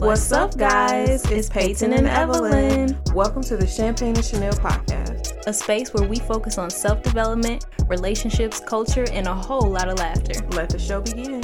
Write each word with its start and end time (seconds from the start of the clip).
What's 0.00 0.30
up, 0.30 0.56
guys? 0.56 1.28
It's 1.28 1.48
Paiton 1.48 1.92
and 1.92 2.06
Evelyn. 2.06 2.96
Welcome 3.14 3.42
to 3.42 3.56
the 3.56 3.66
Champagne 3.66 4.14
and 4.14 4.24
Chanel 4.24 4.52
podcast, 4.52 5.44
a 5.48 5.52
space 5.52 5.92
where 5.92 6.08
we 6.08 6.20
focus 6.20 6.56
on 6.56 6.70
self 6.70 7.02
development, 7.02 7.66
relationships, 7.88 8.60
culture, 8.60 9.06
and 9.10 9.26
a 9.26 9.34
whole 9.34 9.68
lot 9.68 9.88
of 9.88 9.98
laughter. 9.98 10.40
Let 10.50 10.68
the 10.68 10.78
show 10.78 11.00
begin. 11.00 11.42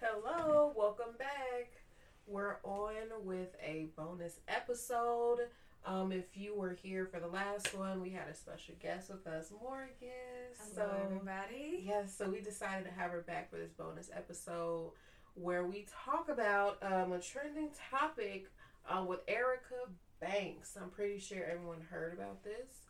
Hello, 0.00 0.72
welcome 0.74 1.14
back. 1.18 1.72
We're 2.26 2.56
on 2.64 2.94
with 3.22 3.54
a 3.62 3.88
bonus 3.98 4.40
episode. 4.48 5.40
Um, 5.84 6.10
if 6.10 6.24
you 6.38 6.54
were 6.54 6.72
here 6.72 7.04
for 7.04 7.20
the 7.20 7.28
last 7.28 7.74
one, 7.76 8.00
we 8.00 8.08
had 8.08 8.28
a 8.28 8.34
special 8.34 8.74
guest 8.80 9.10
with 9.10 9.26
us, 9.26 9.52
Morgan. 9.62 9.90
Hello, 10.74 10.88
so, 10.88 11.02
everybody. 11.04 11.84
Yes, 11.86 12.14
so 12.16 12.30
we 12.30 12.40
decided 12.40 12.86
to 12.86 12.92
have 12.98 13.10
her 13.10 13.20
back 13.20 13.50
for 13.50 13.58
this 13.58 13.72
bonus 13.72 14.08
episode 14.14 14.92
where 15.40 15.64
we 15.64 15.86
talk 16.04 16.28
about 16.28 16.78
um, 16.82 17.12
a 17.12 17.20
trending 17.20 17.70
topic 17.90 18.46
uh, 18.88 19.04
with 19.04 19.20
Erica 19.28 19.74
Banks. 20.20 20.76
I'm 20.80 20.90
pretty 20.90 21.18
sure 21.18 21.44
everyone 21.44 21.80
heard 21.90 22.12
about 22.14 22.42
this. 22.42 22.86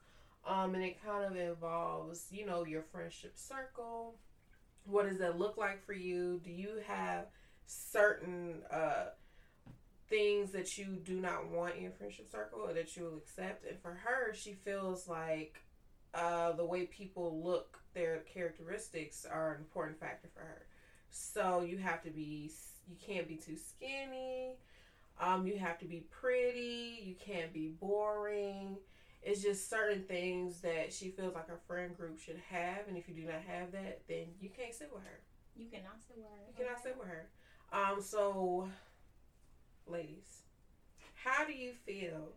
Um, 0.47 0.75
and 0.75 0.83
it 0.83 0.97
kind 1.05 1.25
of 1.25 1.37
involves, 1.37 2.27
you 2.31 2.47
know, 2.47 2.65
your 2.65 2.83
friendship 2.83 3.33
circle. 3.37 4.15
What 4.85 5.09
does 5.09 5.19
that 5.19 5.39
look 5.39 5.59
like 5.59 5.85
for 5.85 5.93
you? 5.93 6.41
Do 6.43 6.51
you 6.51 6.81
have 6.87 7.27
certain 7.67 8.63
uh, 8.71 9.09
things 10.09 10.51
that 10.53 10.79
you 10.79 10.97
do 11.05 11.21
not 11.21 11.51
want 11.51 11.77
in 11.77 11.83
your 11.83 11.93
friendship 11.93 12.31
circle 12.31 12.61
or 12.61 12.73
that 12.73 12.97
you 12.97 13.05
will 13.05 13.19
accept? 13.19 13.67
And 13.69 13.79
for 13.83 14.01
her, 14.05 14.33
she 14.33 14.55
feels 14.55 15.07
like 15.07 15.61
uh, 16.15 16.53
the 16.53 16.65
way 16.65 16.87
people 16.87 17.43
look, 17.45 17.79
their 17.93 18.21
characteristics 18.33 19.27
are 19.31 19.53
an 19.55 19.61
important 19.61 20.01
factor 20.01 20.29
for 20.33 20.41
her. 20.41 20.63
So 21.11 21.63
you 21.63 21.79
have 21.79 22.03
to 22.03 22.11
be, 22.11 22.51
you 22.89 22.97
can't 23.05 23.29
be 23.29 23.37
too 23.37 23.57
skinny. 23.57 24.57
Um, 25.21 25.47
you 25.47 25.59
have 25.59 25.79
to 25.79 25.85
be 25.85 26.05
pretty. 26.11 27.03
You 27.05 27.15
can't 27.15 27.53
be 27.53 27.69
boring. 27.81 28.77
It's 29.23 29.43
just 29.43 29.69
certain 29.69 30.05
things 30.05 30.61
that 30.61 30.93
she 30.93 31.11
feels 31.11 31.35
like 31.35 31.49
her 31.49 31.59
friend 31.67 31.97
group 31.97 32.19
should 32.21 32.41
have, 32.51 32.87
and 32.87 32.97
if 32.97 33.09
you 33.09 33.15
do 33.15 33.23
not 33.23 33.43
have 33.47 33.73
that, 33.73 34.01
then 34.09 34.27
you 34.41 34.49
can't 34.49 34.73
sit 34.73 34.91
with 34.93 35.03
her. 35.03 35.21
You 35.57 35.67
cannot 35.67 35.97
sit 36.07 36.17
with 36.17 36.27
her. 36.27 36.47
You 36.49 36.65
cannot 36.65 36.83
sit 36.83 36.97
with 36.97 37.09
her. 37.09 37.29
Um, 37.73 38.01
so, 38.01 38.69
ladies, 39.87 40.43
how 41.15 41.45
do 41.45 41.53
you 41.53 41.73
feel? 41.73 42.29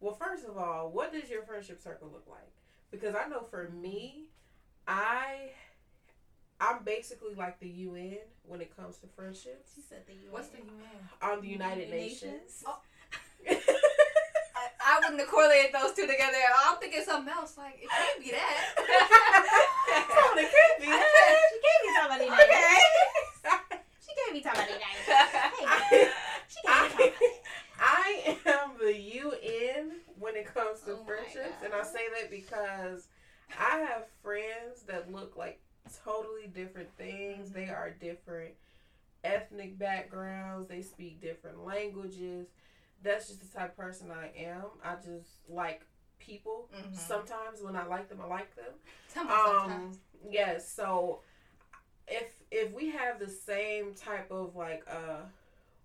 Well, 0.00 0.14
first 0.14 0.44
of 0.44 0.56
all, 0.56 0.90
what 0.90 1.12
does 1.12 1.28
your 1.28 1.42
friendship 1.42 1.82
circle 1.82 2.08
look 2.12 2.26
like? 2.30 2.52
Because 2.90 3.14
I 3.16 3.28
know 3.28 3.42
for 3.42 3.68
me, 3.70 4.28
I 4.86 5.50
I'm 6.60 6.84
basically 6.84 7.34
like 7.34 7.60
the 7.60 7.68
UN 7.68 8.18
when 8.44 8.60
it 8.60 8.74
comes 8.76 8.96
to 8.98 9.06
friendships. 9.08 9.72
She 9.74 9.82
said 9.82 10.06
the 10.06 10.14
UN. 10.14 10.32
What's 10.32 10.48
the 10.48 10.58
UN? 10.58 11.08
I'm 11.20 11.38
um, 11.38 11.40
the 11.42 11.48
United, 11.48 11.88
United 11.88 12.02
Nations. 12.02 12.32
Nations. 12.32 12.64
Oh. 12.66 12.80
I, 14.56 14.64
I, 14.80 15.00
wouldn't 15.00 15.20
have 15.20 15.28
correlated 15.28 15.72
those 15.74 15.92
two 15.92 16.06
together. 16.06 16.38
I'm 16.64 16.78
thinking 16.78 17.02
something 17.04 17.32
else. 17.32 17.58
Like 17.58 17.78
it 17.82 17.90
can't 17.90 18.24
be 18.24 18.30
that. 18.30 18.56
it 20.36 20.48
could 20.48 20.80
be 20.80 20.86
that. 20.86 21.36
she 21.52 21.58
gave 21.60 21.78
me 21.84 21.84
be 21.84 21.92
talking 21.92 22.08
about 22.08 22.18
the 22.18 22.24
United. 22.24 22.48
Okay. 22.48 23.80
she 24.00 24.12
gave 24.16 24.32
me 24.32 24.40
be 24.40 24.44
talking 24.44 24.60
about 24.60 24.72
the 24.72 24.80
United. 24.80 25.04
Hey, 25.90 26.08
she 26.48 26.58
can't 26.64 26.96
be 26.96 27.04
talking. 27.04 27.12
I 27.78 28.38
am 28.46 28.70
the 28.80 28.96
UN 28.96 30.00
when 30.18 30.36
it 30.36 30.52
comes 30.52 30.80
to 30.80 30.92
oh 30.92 31.04
friendships, 31.04 31.62
and 31.62 31.74
I 31.74 31.82
say 31.82 32.08
that 32.18 32.30
because 32.30 33.08
I 33.58 33.78
have 33.78 34.06
friends 34.22 34.82
that 34.86 35.12
look 35.12 35.36
like 35.36 35.60
totally 36.04 36.48
different 36.52 36.88
things. 36.96 37.50
They 37.50 37.68
are 37.68 37.94
different 38.00 38.54
ethnic 39.24 39.78
backgrounds. 39.78 40.68
They 40.68 40.82
speak 40.82 41.20
different 41.20 41.64
languages. 41.64 42.48
That's 43.02 43.28
just 43.28 43.40
the 43.40 43.58
type 43.58 43.70
of 43.70 43.76
person 43.76 44.10
I 44.10 44.30
am. 44.38 44.64
I 44.84 44.94
just 44.96 45.28
like 45.48 45.82
people. 46.18 46.68
Mm-hmm. 46.76 46.94
Sometimes 46.94 47.62
when 47.62 47.76
I 47.76 47.86
like 47.86 48.08
them, 48.08 48.20
I 48.22 48.26
like 48.26 48.54
them. 48.56 48.72
Sometimes. 49.08 49.96
Um, 49.96 49.98
yes. 50.30 50.70
So 50.70 51.20
if 52.08 52.34
if 52.50 52.72
we 52.72 52.90
have 52.90 53.18
the 53.18 53.28
same 53.28 53.94
type 53.94 54.30
of 54.30 54.56
like 54.56 54.84
uh 54.90 55.22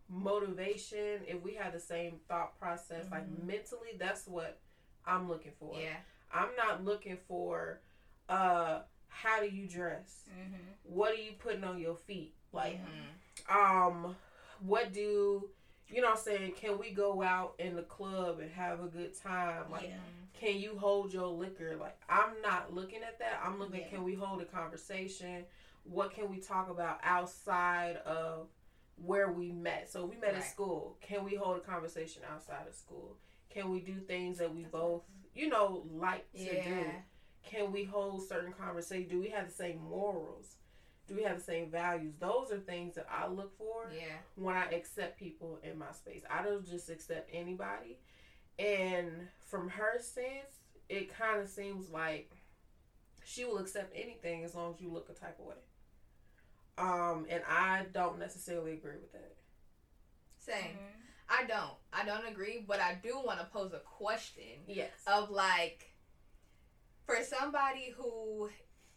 motivation, 0.09 1.21
if 1.27 1.41
we 1.43 1.53
have 1.55 1.73
the 1.73 1.79
same 1.79 2.19
thought 2.27 2.57
process, 2.59 3.05
mm-hmm. 3.05 3.13
like 3.13 3.43
mentally, 3.45 3.89
that's 3.99 4.27
what 4.27 4.59
I'm 5.05 5.27
looking 5.27 5.53
for. 5.59 5.75
Yeah. 5.79 5.95
I'm 6.33 6.49
not 6.57 6.83
looking 6.83 7.17
for 7.27 7.81
uh 8.29 8.79
how 9.11 9.39
do 9.39 9.47
you 9.47 9.67
dress? 9.67 10.23
Mm-hmm. 10.29 10.55
What 10.83 11.11
are 11.11 11.21
you 11.21 11.33
putting 11.37 11.63
on 11.63 11.79
your 11.79 11.95
feet? 11.95 12.33
Like, 12.53 12.79
mm-hmm. 12.81 13.85
um, 14.05 14.15
what 14.65 14.93
do 14.93 15.49
you 15.89 16.01
know? 16.01 16.11
I'm 16.11 16.17
saying, 16.17 16.53
can 16.53 16.79
we 16.79 16.91
go 16.91 17.21
out 17.21 17.53
in 17.59 17.75
the 17.75 17.83
club 17.83 18.39
and 18.39 18.49
have 18.51 18.81
a 18.81 18.87
good 18.87 19.11
time? 19.21 19.65
Like, 19.71 19.89
yeah. 19.89 19.97
can 20.33 20.59
you 20.59 20.77
hold 20.77 21.13
your 21.13 21.27
liquor? 21.27 21.75
Like, 21.79 21.97
I'm 22.09 22.41
not 22.41 22.73
looking 22.73 23.03
at 23.03 23.19
that. 23.19 23.41
I'm 23.45 23.59
looking. 23.59 23.81
Yeah. 23.81 23.89
Can 23.89 24.03
we 24.03 24.15
hold 24.15 24.41
a 24.41 24.45
conversation? 24.45 25.43
What 25.83 26.13
can 26.13 26.29
we 26.29 26.39
talk 26.39 26.69
about 26.69 26.99
outside 27.03 27.97
of 27.97 28.47
where 28.95 29.31
we 29.31 29.51
met? 29.51 29.91
So 29.91 30.05
we 30.05 30.15
met 30.15 30.33
right. 30.33 30.37
at 30.37 30.49
school. 30.49 30.97
Can 31.01 31.25
we 31.25 31.35
hold 31.35 31.57
a 31.57 31.61
conversation 31.61 32.23
outside 32.31 32.67
of 32.67 32.73
school? 32.73 33.17
Can 33.49 33.69
we 33.69 33.81
do 33.81 33.95
things 33.95 34.37
that 34.37 34.53
we 34.53 34.61
That's 34.61 34.71
both, 34.71 35.03
you 35.35 35.49
know, 35.49 35.83
like 35.91 36.31
to 36.33 36.43
yeah. 36.43 36.63
do? 36.63 36.85
Can 37.43 37.71
we 37.71 37.83
hold 37.83 38.27
certain 38.27 38.53
conversations? 38.53 39.09
Do 39.09 39.19
we 39.19 39.29
have 39.29 39.47
the 39.47 39.53
same 39.53 39.79
morals? 39.89 40.55
Do 41.07 41.15
we 41.15 41.23
have 41.23 41.39
the 41.39 41.43
same 41.43 41.69
values? 41.69 42.13
Those 42.19 42.51
are 42.51 42.59
things 42.59 42.95
that 42.95 43.07
I 43.09 43.27
look 43.27 43.57
for 43.57 43.91
yeah. 43.93 44.15
when 44.35 44.55
I 44.55 44.65
accept 44.71 45.19
people 45.19 45.59
in 45.63 45.77
my 45.77 45.91
space. 45.91 46.21
I 46.29 46.43
don't 46.43 46.65
just 46.65 46.89
accept 46.89 47.29
anybody. 47.33 47.97
And 48.57 49.27
from 49.39 49.69
her 49.69 49.99
sense, 49.99 50.61
it 50.87 51.13
kind 51.13 51.41
of 51.41 51.49
seems 51.49 51.89
like 51.89 52.31
she 53.23 53.45
will 53.45 53.57
accept 53.57 53.93
anything 53.95 54.43
as 54.43 54.55
long 54.55 54.73
as 54.73 54.81
you 54.81 54.89
look 54.89 55.09
a 55.09 55.13
type 55.13 55.37
of 55.39 55.45
way. 55.45 55.55
Um, 56.77 57.25
and 57.29 57.43
I 57.47 57.85
don't 57.93 58.19
necessarily 58.19 58.73
agree 58.73 58.95
with 59.01 59.11
that. 59.13 59.35
Same. 60.39 60.55
Mm-hmm. 60.55 61.01
I 61.29 61.45
don't. 61.45 61.73
I 61.93 62.05
don't 62.05 62.27
agree, 62.27 62.63
but 62.67 62.79
I 62.79 62.97
do 63.01 63.19
want 63.23 63.39
to 63.39 63.45
pose 63.45 63.73
a 63.73 63.79
question. 63.79 64.63
Yes. 64.67 64.91
Of 65.07 65.29
like 65.29 65.90
for 67.05 67.17
somebody 67.23 67.93
who 67.95 68.49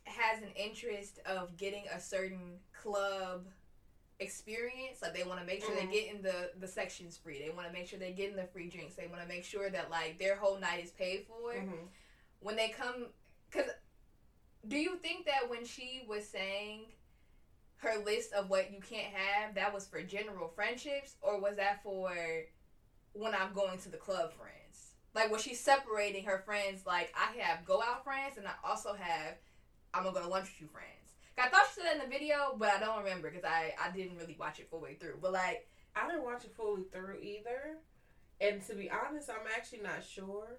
has 0.04 0.42
an 0.42 0.50
interest 0.56 1.18
of 1.26 1.56
getting 1.56 1.84
a 1.94 2.00
certain 2.00 2.58
club 2.78 3.46
experience 4.20 5.02
like 5.02 5.12
they 5.12 5.24
want 5.24 5.40
to 5.40 5.46
make 5.46 5.60
sure 5.60 5.70
mm-hmm. 5.70 5.90
they're 5.90 6.02
getting 6.02 6.22
the 6.22 6.50
the 6.60 6.68
sections 6.68 7.16
free 7.16 7.42
they 7.42 7.50
want 7.50 7.66
to 7.66 7.72
make 7.72 7.88
sure 7.88 7.98
they're 7.98 8.12
getting 8.12 8.36
the 8.36 8.44
free 8.44 8.68
drinks 8.68 8.94
they 8.94 9.08
want 9.08 9.20
to 9.20 9.26
make 9.26 9.44
sure 9.44 9.70
that 9.70 9.90
like 9.90 10.18
their 10.20 10.36
whole 10.36 10.58
night 10.58 10.84
is 10.84 10.90
paid 10.92 11.26
for 11.26 11.52
mm-hmm. 11.52 11.74
when 12.40 12.54
they 12.54 12.68
come 12.68 13.06
because 13.50 13.68
do 14.68 14.76
you 14.76 14.96
think 14.96 15.26
that 15.26 15.50
when 15.50 15.64
she 15.64 16.04
was 16.08 16.26
saying 16.26 16.82
her 17.78 18.02
list 18.04 18.32
of 18.32 18.48
what 18.48 18.72
you 18.72 18.78
can't 18.80 19.12
have 19.12 19.54
that 19.56 19.74
was 19.74 19.84
for 19.84 20.00
general 20.00 20.48
friendships 20.48 21.16
or 21.20 21.40
was 21.40 21.56
that 21.56 21.82
for 21.82 22.12
when 23.14 23.34
i'm 23.34 23.52
going 23.52 23.78
to 23.78 23.88
the 23.88 23.96
club 23.96 24.32
friends 24.32 24.63
like 25.14 25.30
when 25.30 25.40
she's 25.40 25.60
separating 25.60 26.24
her 26.24 26.42
friends? 26.44 26.86
Like 26.86 27.14
I 27.14 27.38
have 27.40 27.64
go 27.64 27.82
out 27.82 28.04
friends, 28.04 28.36
and 28.36 28.46
I 28.46 28.52
also 28.64 28.94
have 28.94 29.34
I'm 29.92 30.02
gonna 30.02 30.14
go 30.14 30.22
to 30.22 30.28
lunch 30.28 30.46
with 30.46 30.60
you 30.60 30.66
friends. 30.68 30.88
I 31.38 31.48
thought 31.48 31.66
she 31.68 31.80
said 31.80 31.86
that 31.86 32.04
in 32.04 32.10
the 32.10 32.16
video, 32.16 32.54
but 32.56 32.70
I 32.70 32.80
don't 32.80 32.98
remember 33.02 33.30
because 33.30 33.44
I 33.44 33.74
I 33.82 33.90
didn't 33.90 34.18
really 34.18 34.36
watch 34.38 34.60
it 34.60 34.68
full 34.70 34.80
way 34.80 34.94
through. 34.94 35.18
But 35.20 35.32
like 35.32 35.68
I 35.96 36.06
didn't 36.08 36.24
watch 36.24 36.44
it 36.44 36.54
fully 36.56 36.82
through 36.92 37.18
either, 37.22 37.78
and 38.40 38.64
to 38.66 38.74
be 38.74 38.90
honest, 38.90 39.30
I'm 39.30 39.46
actually 39.56 39.82
not 39.82 40.04
sure. 40.04 40.58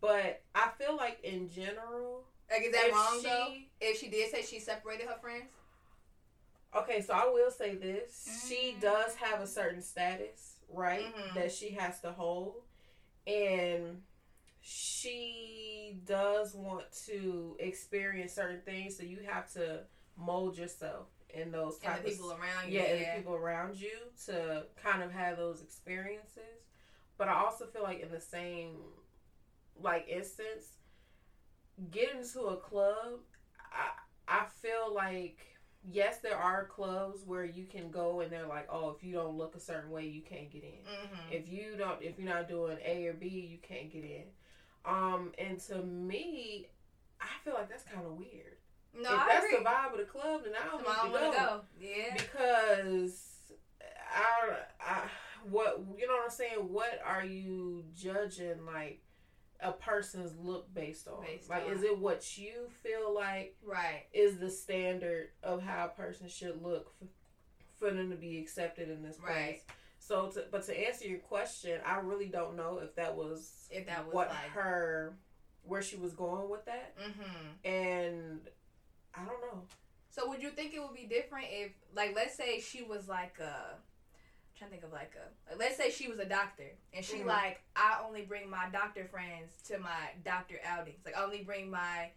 But 0.00 0.42
I 0.54 0.70
feel 0.78 0.96
like 0.96 1.20
in 1.22 1.50
general, 1.50 2.24
like 2.50 2.62
is 2.62 2.72
that 2.72 2.90
wrong 2.92 3.18
she, 3.20 3.28
though? 3.28 3.54
If 3.80 3.98
she 3.98 4.08
did 4.08 4.30
say 4.30 4.42
she 4.42 4.60
separated 4.60 5.06
her 5.06 5.18
friends. 5.20 5.50
Okay, 6.74 7.02
so 7.02 7.12
I 7.12 7.26
will 7.26 7.50
say 7.50 7.74
this: 7.74 8.26
mm-hmm. 8.26 8.48
she 8.48 8.76
does 8.80 9.14
have 9.16 9.40
a 9.40 9.46
certain 9.46 9.82
status, 9.82 10.56
right, 10.72 11.04
mm-hmm. 11.14 11.38
that 11.38 11.52
she 11.52 11.70
has 11.70 12.00
to 12.00 12.12
hold 12.12 12.62
and 13.26 14.02
she 14.60 15.98
does 16.06 16.54
want 16.54 16.84
to 17.06 17.56
experience 17.58 18.32
certain 18.32 18.60
things, 18.64 18.96
so 18.96 19.02
you 19.02 19.18
have 19.28 19.52
to 19.54 19.80
mold 20.16 20.56
yourself 20.56 21.06
in 21.30 21.50
those 21.50 21.78
type 21.78 21.96
and 21.96 22.04
the 22.04 22.10
people 22.10 22.30
of, 22.30 22.38
around 22.38 22.70
you. 22.70 22.78
Yeah, 22.78 22.84
and 22.84 23.00
the 23.00 23.18
people 23.18 23.34
around 23.34 23.80
you 23.80 23.96
to 24.26 24.64
kind 24.82 25.02
of 25.02 25.10
have 25.12 25.36
those 25.36 25.62
experiences. 25.62 26.42
But 27.18 27.28
I 27.28 27.34
also 27.34 27.66
feel 27.66 27.82
like 27.82 28.00
in 28.00 28.10
the 28.10 28.20
same 28.20 28.76
like 29.80 30.08
instance, 30.08 30.78
getting 31.90 32.24
to 32.32 32.40
a 32.46 32.56
club, 32.56 33.20
I 33.72 33.90
I 34.28 34.46
feel 34.60 34.94
like 34.94 35.38
yes, 35.90 36.18
there 36.18 36.36
are 36.36 36.64
clubs 36.64 37.26
where 37.26 37.44
you 37.44 37.64
can 37.64 37.90
go 37.90 38.20
and 38.20 38.30
they're 38.30 38.46
like, 38.46 38.68
oh, 38.70 38.90
if 38.90 39.02
you 39.02 39.12
don't 39.12 39.36
look 39.36 39.54
a 39.56 39.60
certain 39.60 39.90
way, 39.90 40.06
you 40.06 40.22
can't 40.22 40.50
get 40.50 40.62
in. 40.62 40.70
Mm-hmm. 40.70 41.32
If 41.32 41.48
you 41.48 41.76
don't, 41.76 42.02
if 42.02 42.18
you're 42.18 42.32
not 42.32 42.48
doing 42.48 42.78
A 42.84 43.06
or 43.06 43.12
B, 43.14 43.28
you 43.28 43.58
can't 43.58 43.92
get 43.92 44.04
in. 44.04 44.24
Um, 44.84 45.32
and 45.38 45.58
to 45.60 45.82
me, 45.82 46.68
I 47.20 47.26
feel 47.44 47.54
like 47.54 47.68
that's 47.68 47.84
kind 47.84 48.06
of 48.06 48.12
weird. 48.12 48.56
No, 48.94 49.14
if 49.14 49.20
I 49.20 49.28
that's 49.28 49.46
agree. 49.46 49.58
the 49.58 49.64
vibe 49.64 49.92
of 49.92 49.98
the 49.98 50.04
club, 50.04 50.42
then 50.44 50.52
I 50.54 50.66
don't, 50.66 50.86
I 50.86 51.02
don't 51.02 51.12
want 51.12 51.32
to 51.32 51.38
go. 51.38 51.60
Yeah, 51.80 52.14
because 52.14 53.38
I, 54.14 54.56
I, 54.80 55.02
what 55.48 55.80
you 55.98 56.06
know 56.06 56.14
what 56.14 56.24
I'm 56.24 56.30
saying. 56.30 56.58
What 56.58 57.00
are 57.04 57.24
you 57.24 57.84
judging 57.96 58.66
like? 58.66 59.00
A 59.62 59.72
person's 59.72 60.36
look 60.38 60.72
based 60.74 61.06
on? 61.08 61.24
Based 61.24 61.48
like, 61.48 61.66
on. 61.66 61.72
is 61.72 61.82
it 61.82 61.98
what 61.98 62.36
you 62.36 62.68
feel 62.82 63.14
like 63.14 63.56
Right. 63.64 64.04
is 64.12 64.38
the 64.38 64.50
standard 64.50 65.28
of 65.42 65.62
how 65.62 65.86
a 65.86 65.88
person 65.88 66.28
should 66.28 66.62
look 66.62 66.92
for, 66.98 67.06
for 67.78 67.90
them 67.94 68.10
to 68.10 68.16
be 68.16 68.38
accepted 68.38 68.90
in 68.90 69.02
this 69.02 69.16
place? 69.16 69.28
Right. 69.36 69.62
So, 69.98 70.26
to, 70.30 70.44
but 70.50 70.64
to 70.66 70.86
answer 70.86 71.06
your 71.06 71.20
question, 71.20 71.80
I 71.86 71.98
really 72.00 72.26
don't 72.26 72.56
know 72.56 72.78
if 72.82 72.94
that 72.96 73.14
was 73.16 73.68
If 73.70 73.86
that 73.86 74.04
was 74.06 74.14
what 74.14 74.28
like. 74.30 74.50
her 74.50 75.16
where 75.64 75.80
she 75.82 75.96
was 75.96 76.12
going 76.12 76.50
with 76.50 76.64
that, 76.64 76.96
Mm-hmm. 76.98 77.68
and 77.68 78.40
I 79.14 79.18
don't 79.24 79.40
know. 79.42 79.62
So 80.10 80.28
would 80.28 80.42
you 80.42 80.50
think 80.50 80.74
it 80.74 80.82
would 80.82 80.94
be 80.94 81.06
different 81.06 81.46
if, 81.50 81.70
like, 81.94 82.14
let's 82.16 82.36
say 82.36 82.58
she 82.60 82.82
was 82.82 83.06
like 83.08 83.38
a, 83.38 83.76
trying 84.62 84.70
to 84.70 84.76
think 84.80 84.84
of 84.84 84.92
like 84.92 85.12
a, 85.16 85.50
like, 85.50 85.58
let's 85.58 85.76
say 85.76 85.90
she 85.90 86.08
was 86.08 86.18
a 86.18 86.24
doctor 86.24 86.70
and 86.92 87.04
she 87.04 87.18
Mhm. 87.18 87.26
like, 87.26 87.62
I 87.74 88.00
only 88.04 88.22
bring 88.22 88.48
my 88.48 88.68
doctor 88.70 89.06
friends 89.06 89.60
to 89.62 89.78
my 89.78 90.12
doctor 90.24 90.60
outings. 90.64 91.04
Like, 91.04 91.16
I 91.16 91.22
only 91.24 91.42
bring 91.42 91.70
my 91.70 92.12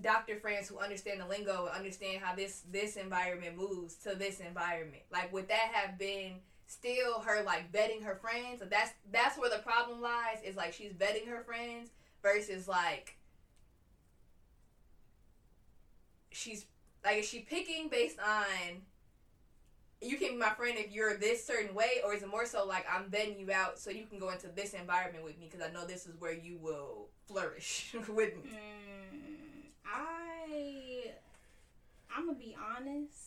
doctor 0.00 0.38
friends 0.38 0.68
who 0.68 0.78
understand 0.78 1.20
the 1.20 1.26
lingo 1.26 1.66
and 1.66 1.74
understand 1.74 2.22
how 2.22 2.34
this 2.34 2.62
this 2.70 2.96
environment 2.96 3.56
moves 3.56 3.96
to 3.96 4.14
this 4.14 4.40
environment. 4.40 5.02
Like, 5.10 5.32
would 5.32 5.48
that 5.48 5.72
have 5.72 5.98
been 5.98 6.42
still 6.66 7.20
her 7.20 7.42
like 7.42 7.72
vetting 7.72 8.02
her 8.04 8.16
friends? 8.16 8.60
Like, 8.60 8.70
that's 8.70 8.92
that's 9.10 9.38
where 9.38 9.50
the 9.50 9.58
problem 9.58 10.00
lies. 10.02 10.42
Is 10.44 10.54
like 10.54 10.74
she's 10.74 10.92
vetting 10.92 11.26
her 11.26 11.42
friends 11.44 11.90
versus 12.22 12.68
like 12.68 13.16
she's 16.30 16.66
like 17.04 17.18
is 17.18 17.28
she 17.28 17.40
picking 17.40 17.88
based 17.88 18.18
on 18.20 18.82
you 20.02 20.16
can 20.18 20.32
be 20.32 20.36
my 20.36 20.50
friend 20.50 20.76
if 20.78 20.92
you're 20.92 21.16
this 21.16 21.44
certain 21.44 21.74
way 21.74 22.00
or 22.04 22.14
is 22.14 22.22
it 22.22 22.28
more 22.28 22.46
so 22.46 22.66
like 22.66 22.84
i'm 22.92 23.04
vetting 23.10 23.38
you 23.38 23.50
out 23.50 23.78
so 23.78 23.90
you 23.90 24.04
can 24.06 24.18
go 24.18 24.28
into 24.30 24.48
this 24.48 24.74
environment 24.74 25.24
with 25.24 25.38
me 25.38 25.48
because 25.50 25.66
i 25.66 25.72
know 25.72 25.86
this 25.86 26.06
is 26.06 26.14
where 26.18 26.34
you 26.34 26.58
will 26.58 27.08
flourish 27.26 27.94
with 28.08 28.34
me 28.36 28.50
Mm, 28.50 29.68
I 29.86 31.10
I'm 32.14 32.26
gonna 32.26 32.38
be 32.38 32.56
honest. 32.76 33.22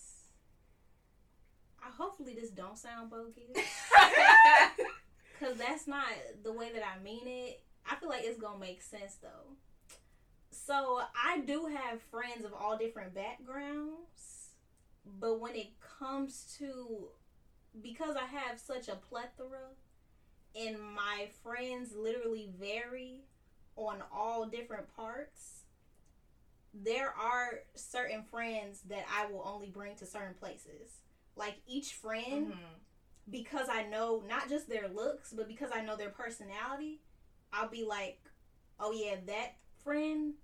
I 1.83 1.89
hopefully 1.91 2.33
this 2.33 2.49
don't 2.49 2.77
sound 2.77 3.09
bogus, 3.09 3.35
cause 5.39 5.55
that's 5.57 5.87
not 5.87 6.05
the 6.43 6.51
way 6.51 6.71
that 6.73 6.83
I 6.83 7.01
mean 7.01 7.25
it. 7.27 7.61
I 7.89 7.95
feel 7.95 8.09
like 8.09 8.23
it's 8.23 8.39
gonna 8.39 8.59
make 8.59 8.81
sense 8.81 9.15
though. 9.21 9.55
So 10.51 11.01
I 11.25 11.39
do 11.39 11.67
have 11.67 12.01
friends 12.11 12.45
of 12.45 12.53
all 12.53 12.77
different 12.77 13.13
backgrounds, 13.15 14.38
but 15.05 15.39
when 15.39 15.55
it 15.55 15.69
comes 15.99 16.55
to 16.59 17.09
because 17.81 18.15
I 18.15 18.25
have 18.25 18.59
such 18.59 18.87
a 18.87 18.95
plethora 18.95 19.69
and 20.55 20.79
my 20.79 21.27
friends 21.43 21.93
literally 21.95 22.49
vary 22.59 23.21
on 23.75 24.01
all 24.13 24.45
different 24.45 24.93
parts, 24.95 25.63
there 26.73 27.13
are 27.13 27.61
certain 27.75 28.23
friends 28.23 28.81
that 28.89 29.05
I 29.11 29.25
will 29.31 29.43
only 29.45 29.69
bring 29.69 29.95
to 29.97 30.05
certain 30.05 30.33
places. 30.35 31.01
Like 31.35 31.55
each 31.67 31.93
friend, 31.95 32.53
Mhm. 32.53 32.79
because 33.29 33.69
I 33.69 33.83
know 33.83 34.21
not 34.21 34.49
just 34.49 34.67
their 34.69 34.87
looks, 34.87 35.31
but 35.33 35.47
because 35.47 35.71
I 35.71 35.81
know 35.81 35.95
their 35.95 36.09
personality, 36.09 37.01
I'll 37.53 37.69
be 37.69 37.83
like, 37.85 38.21
oh 38.79 38.91
yeah, 38.91 39.15
that 39.25 39.57
friend 39.83 40.35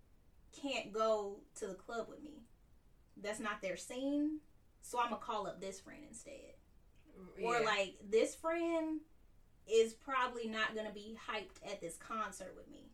can't 0.52 0.92
go 0.92 1.42
to 1.56 1.68
the 1.68 1.76
club 1.76 2.08
with 2.10 2.22
me. 2.22 2.45
That's 3.22 3.40
not 3.40 3.62
their 3.62 3.78
scene. 3.78 4.40
So 4.82 5.00
I'm 5.00 5.10
gonna 5.10 5.22
call 5.22 5.48
up 5.48 5.62
this 5.62 5.80
friend 5.80 6.02
instead. 6.08 6.54
Or 7.42 7.62
like 7.64 7.96
this 8.10 8.36
friend 8.36 9.00
is 9.68 9.94
probably 9.94 10.48
not 10.48 10.76
gonna 10.76 10.94
be 10.94 11.18
hyped 11.30 11.72
at 11.72 11.82
this 11.82 11.98
concert 11.98 12.54
with 12.56 12.70
me. 12.70 12.92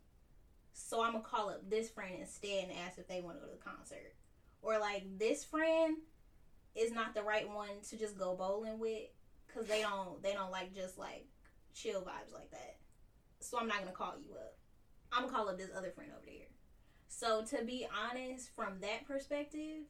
So 0.74 1.04
I'm 1.04 1.14
gonna 1.14 1.24
call 1.24 1.50
up 1.50 1.70
this 1.70 1.90
friend 1.90 2.16
instead 2.20 2.66
and 2.66 2.78
ask 2.88 2.98
if 2.98 3.08
they 3.08 3.22
want 3.22 3.38
to 3.38 3.42
go 3.42 3.52
to 3.52 3.58
the 3.58 3.64
concert. 3.64 4.16
Or 4.62 4.80
like 4.80 5.04
this 5.18 5.44
friend 5.44 5.98
is 6.76 6.92
not 6.92 7.14
the 7.14 7.24
right 7.24 7.50
one 7.50 7.82
to 7.90 7.98
just 7.98 8.18
go 8.18 8.36
bowling 8.36 8.80
with 8.80 9.10
because 9.48 9.68
they 9.68 9.82
don't 9.82 10.22
they 10.24 10.34
don't 10.34 10.52
like 10.52 10.74
just 10.74 10.98
like 10.98 11.26
chill 11.74 12.02
vibes 12.02 12.34
like 12.34 12.52
that. 12.52 12.78
So 13.40 13.58
I'm 13.60 13.68
not 13.68 13.80
gonna 13.80 13.92
call 13.92 14.16
you 14.18 14.34
up. 14.36 14.56
I'm 15.12 15.24
gonna 15.24 15.34
call 15.36 15.50
up 15.50 15.58
this 15.58 15.72
other 15.76 15.92
friend 15.92 16.12
over 16.16 16.26
there. 16.26 16.48
So 17.10 17.44
to 17.44 17.66
be 17.66 17.86
honest, 18.10 18.50
from 18.56 18.80
that 18.82 19.06
perspective, 19.08 19.84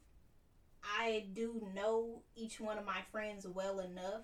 I 0.83 1.28
do 1.33 1.68
know 1.75 2.24
each 2.36 2.60
one 2.60 2.78
of 2.78 2.86
my 2.86 3.01
friends 3.12 3.45
well 3.48 3.80
enough 3.80 4.24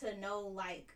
to 0.00 0.16
know 0.18 0.40
like 0.46 0.94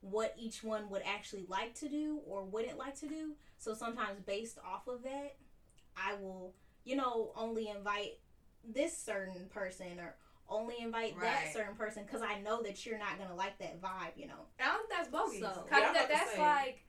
what 0.00 0.34
each 0.38 0.62
one 0.62 0.88
would 0.90 1.02
actually 1.04 1.44
like 1.48 1.74
to 1.74 1.88
do 1.88 2.20
or 2.26 2.44
wouldn't 2.44 2.78
like 2.78 2.94
to 3.00 3.08
do. 3.08 3.32
So 3.58 3.74
sometimes 3.74 4.20
based 4.20 4.58
off 4.64 4.86
of 4.86 5.02
that, 5.02 5.36
I 5.96 6.14
will, 6.14 6.54
you 6.84 6.94
know, 6.96 7.32
only 7.36 7.68
invite 7.68 8.20
this 8.64 8.96
certain 8.96 9.46
person 9.50 9.98
or 9.98 10.14
only 10.48 10.76
invite 10.80 11.14
that 11.20 11.52
certain 11.52 11.74
person 11.74 12.04
because 12.04 12.22
I 12.22 12.40
know 12.40 12.62
that 12.62 12.86
you're 12.86 12.98
not 12.98 13.18
gonna 13.18 13.34
like 13.34 13.58
that 13.58 13.80
vibe, 13.82 14.12
you 14.16 14.28
know. 14.28 14.46
I 14.60 14.66
don't 14.66 14.78
think 14.88 14.90
that's 14.90 15.08
bogus. 15.08 15.40
So- 15.40 15.66
Yeah, 15.80 15.92
that, 15.94 16.08
that's 16.08 16.30
like, 16.38 16.84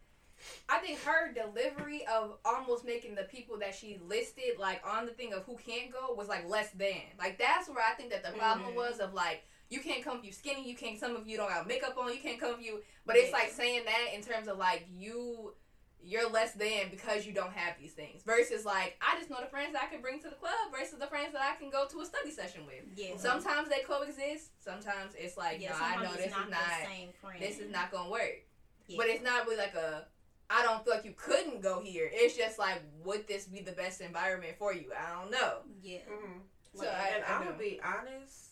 I 0.70 0.78
think 0.80 1.00
her 1.04 1.34
delivery 1.34 2.06
of 2.08 2.38
almost 2.46 2.86
making 2.86 3.16
the 3.16 3.24
people 3.24 3.58
that 3.60 3.76
she 3.76 4.00
listed 4.08 4.58
like 4.60 4.82
on 4.88 5.06
the 5.06 5.12
thing 5.12 5.34
of 5.34 5.44
who 5.44 5.58
can't 5.58 5.92
go 5.92 6.14
was 6.14 6.28
like 6.28 6.48
less 6.48 6.72
than. 6.72 7.02
Like 7.18 7.38
that's 7.38 7.68
where 7.70 7.84
I 7.86 7.94
think 7.96 8.12
that 8.12 8.24
the 8.24 8.32
problem 8.38 8.72
Mhm. 8.72 8.76
was 8.76 9.00
of 9.00 9.14
like 9.14 9.44
you 9.70 9.82
can't 9.82 10.04
come 10.04 10.18
if 10.20 10.26
you 10.26 10.32
skinny, 10.32 10.68
you 10.68 10.76
can't 10.76 11.00
some 11.00 11.16
of 11.16 11.28
you 11.28 11.38
don't 11.38 11.52
have 11.52 11.68
makeup 11.68 11.96
on, 11.98 12.12
you 12.14 12.20
can't 12.20 12.40
come 12.40 12.56
if 12.60 12.66
you. 12.66 12.82
But 13.06 13.16
it's 13.18 13.32
like 13.34 13.52
saying 13.52 13.86
that 13.86 14.14
in 14.16 14.22
terms 14.22 14.48
of 14.48 14.58
like 14.58 14.86
you. 14.92 15.54
You're 16.02 16.30
less 16.30 16.54
than 16.54 16.88
because 16.92 17.26
you 17.28 17.34
don't 17.34 17.52
have 17.52 17.76
these 17.78 17.92
things. 17.92 18.24
Versus 18.24 18.64
like 18.64 18.98
I 19.02 19.18
just 19.20 19.30
know 19.30 19.36
the 19.42 19.48
friends 19.48 19.74
that 19.74 19.84
I 19.84 19.88
can 19.88 20.02
bring 20.02 20.22
to 20.22 20.30
the 20.30 20.36
club 20.36 20.54
versus 20.72 20.98
the 20.98 21.08
friends 21.08 21.34
that 21.34 21.42
I 21.42 21.60
can 21.60 21.70
go 21.70 21.88
to 21.88 22.00
a 22.00 22.06
study 22.06 22.32
session 22.32 22.66
with. 22.66 22.86
Yeah. 22.96 23.18
Sometimes 23.18 23.68
they 23.68 23.82
coexist. 23.82 24.64
Sometimes 24.64 25.14
it's 25.18 25.36
like 25.36 25.60
yeah, 25.60 25.72
no, 25.78 25.84
I 25.84 25.96
know 26.02 26.14
this 26.16 26.32
not 26.32 26.46
is 26.46 26.52
not 26.52 26.60
the 26.80 26.86
same 26.86 27.10
friend. 27.22 27.42
this 27.42 27.60
is 27.60 27.70
not 27.70 27.92
gonna 27.92 28.10
work. 28.10 28.46
Yeah. 28.88 28.96
But 28.98 29.08
it's 29.08 29.22
not 29.22 29.44
really 29.44 29.58
like 29.58 29.76
a 29.76 30.08
I 30.50 30.64
don't 30.64 30.84
feel 30.84 30.96
like 30.96 31.06
you 31.06 31.14
couldn't 31.16 31.62
go 31.62 31.82
here. 31.82 32.10
It's 32.12 32.36
just 32.36 32.58
like 32.60 32.82
would 33.04 33.28
this 33.28 33.46
be 33.46 33.62
the 33.62 33.72
best 33.72 34.02
environment 34.02 34.56
for 34.58 34.74
you? 34.74 34.92
I 34.98 35.22
don't 35.22 35.32
know. 35.32 35.60
yeah. 35.84 36.00
Mm-hmm. 36.12 36.40
So 36.76 36.86
I, 36.88 37.16
and 37.16 37.24
I 37.26 37.34
I'm 37.36 37.44
gonna 37.46 37.58
be 37.58 37.80
honest. 37.84 38.46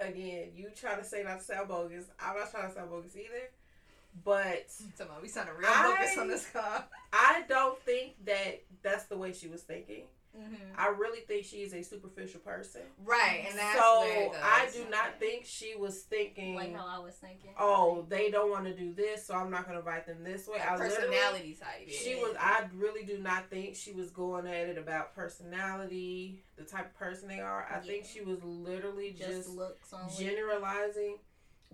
Again, 0.00 0.48
you 0.56 0.70
try 0.74 0.96
to 0.96 1.04
say 1.04 1.22
not 1.22 1.38
to 1.38 1.44
sound 1.44 1.68
bogus. 1.68 2.06
I'm 2.20 2.36
not 2.36 2.50
trying 2.50 2.68
to 2.68 2.74
sound 2.74 2.90
bogus 2.90 3.16
either. 3.16 3.50
But 4.24 4.66
Somehow 4.96 5.14
we 5.22 5.28
sounding 5.28 5.54
real 5.56 5.68
I- 5.68 5.96
bogus 5.98 6.18
on 6.18 6.28
this 6.28 6.46
call. 6.52 6.84
I 7.12 7.42
don't 7.48 7.78
think 7.82 8.14
that 8.26 8.62
that's 8.82 9.04
the 9.04 9.16
way 9.16 9.32
she 9.32 9.48
was 9.48 9.62
thinking. 9.62 10.04
Mm-hmm. 10.36 10.54
I 10.76 10.88
really 10.88 11.20
think 11.20 11.44
she's 11.44 11.72
a 11.74 11.82
superficial 11.82 12.40
person. 12.40 12.82
Right, 13.04 13.46
and 13.48 13.58
that's 13.58 13.78
so 13.78 14.00
where 14.00 14.22
it 14.24 14.32
goes. 14.32 14.40
I 14.42 14.68
do 14.72 14.84
not 14.90 15.18
think 15.20 15.44
she 15.44 15.74
was 15.76 16.02
thinking, 16.02 16.54
Like 16.56 16.74
how 16.74 16.86
I 16.86 16.98
was 16.98 17.14
thinking. 17.14 17.50
oh, 17.58 18.04
they 18.08 18.30
don't 18.30 18.50
want 18.50 18.64
to 18.64 18.74
do 18.74 18.92
this, 18.92 19.26
so 19.26 19.34
I'm 19.34 19.50
not 19.50 19.64
going 19.64 19.74
to 19.74 19.78
invite 19.80 20.06
them 20.06 20.24
this 20.24 20.48
way. 20.48 20.58
Like 20.58 20.68
I 20.68 20.72
literally- 20.76 20.96
personality 20.96 21.56
type. 21.60 21.86
Yeah. 21.86 21.98
She 21.98 22.14
was. 22.16 22.36
I 22.38 22.64
really 22.76 23.04
do 23.04 23.18
not 23.18 23.48
think 23.50 23.76
she 23.76 23.92
was 23.92 24.10
going 24.10 24.46
at 24.46 24.68
it 24.68 24.78
about 24.78 25.14
personality, 25.14 26.42
the 26.56 26.64
type 26.64 26.86
of 26.86 26.94
person 26.98 27.28
they 27.28 27.40
are. 27.40 27.66
I 27.72 27.78
think 27.80 28.04
she 28.04 28.20
was 28.20 28.42
literally 28.42 29.12
just, 29.16 29.30
just, 29.30 29.48
looks 29.50 29.92
only. 29.92 30.12
generalizing, 30.18 31.16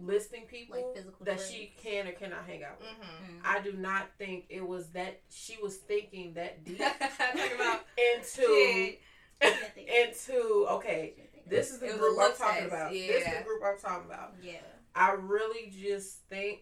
listing 0.02 0.47
people 0.47 0.76
Like 0.76 0.97
physical 0.97 1.25
that 1.25 1.40
she 1.40 1.73
can 1.83 2.07
or 2.09 2.12
cannot 2.12 2.45
hang 2.47 2.62
out 2.64 2.78
with. 2.80 2.88
Mm-hmm. 2.88 3.38
Mhm. 3.38 3.40
I 3.45 3.61
do 3.61 3.73
not 3.73 4.09
think 4.19 4.47
it 4.49 4.66
was 4.66 4.88
that 4.90 5.21
she 5.30 5.57
was 5.62 5.76
thinking 5.76 6.35
that 6.35 6.64
deep 6.64 6.80
about 6.80 7.80
into 8.16 8.42
shit. 8.42 9.00
I 9.42 9.50
think- 9.75 9.88
into 9.88 10.66
okay. 10.71 11.14
This 11.47 11.71
is 11.73 11.78
the 11.80 11.87
It 11.87 11.99
group 11.99 12.19
I'm 12.21 12.35
talking 12.37 12.54
test, 12.62 12.66
about. 12.69 12.92
This 12.92 13.26
is 13.26 13.38
the 13.38 13.45
group 13.45 13.62
I'm 13.64 13.78
talking 13.78 14.07
about. 14.07 14.35
Yeah. 14.42 14.61
I 14.95 15.12
really 15.12 15.71
just 15.71 16.19
think 16.28 16.61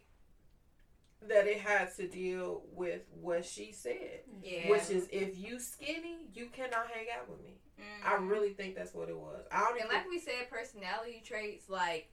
that 1.29 1.47
it 1.47 1.59
had 1.59 1.95
to 1.97 2.07
deal 2.09 2.63
with 2.73 3.03
what 3.21 3.45
she 3.45 3.73
said. 3.73 4.21
Yeah. 4.43 4.71
Which 4.71 4.89
is 4.89 5.09
if 5.11 5.37
you 5.37 5.59
skinny, 5.59 6.29
you 6.33 6.47
cannot 6.53 6.87
hang 6.93 7.07
out 7.19 7.29
with 7.29 7.41
me. 7.43 7.59
I 8.05 8.15
Mhm. 8.15 8.31
really 8.31 8.55
think 8.55 8.75
that's 8.77 8.95
what 8.95 9.09
it 9.09 9.17
was. 9.17 9.45
I 9.53 9.61
don't 9.61 9.73
And 9.73 9.85
even 9.85 9.95
like 9.97 10.09
we 10.09 10.19
said, 10.21 10.49
personality 10.51 11.21
traits, 11.25 11.69
like 11.69 12.09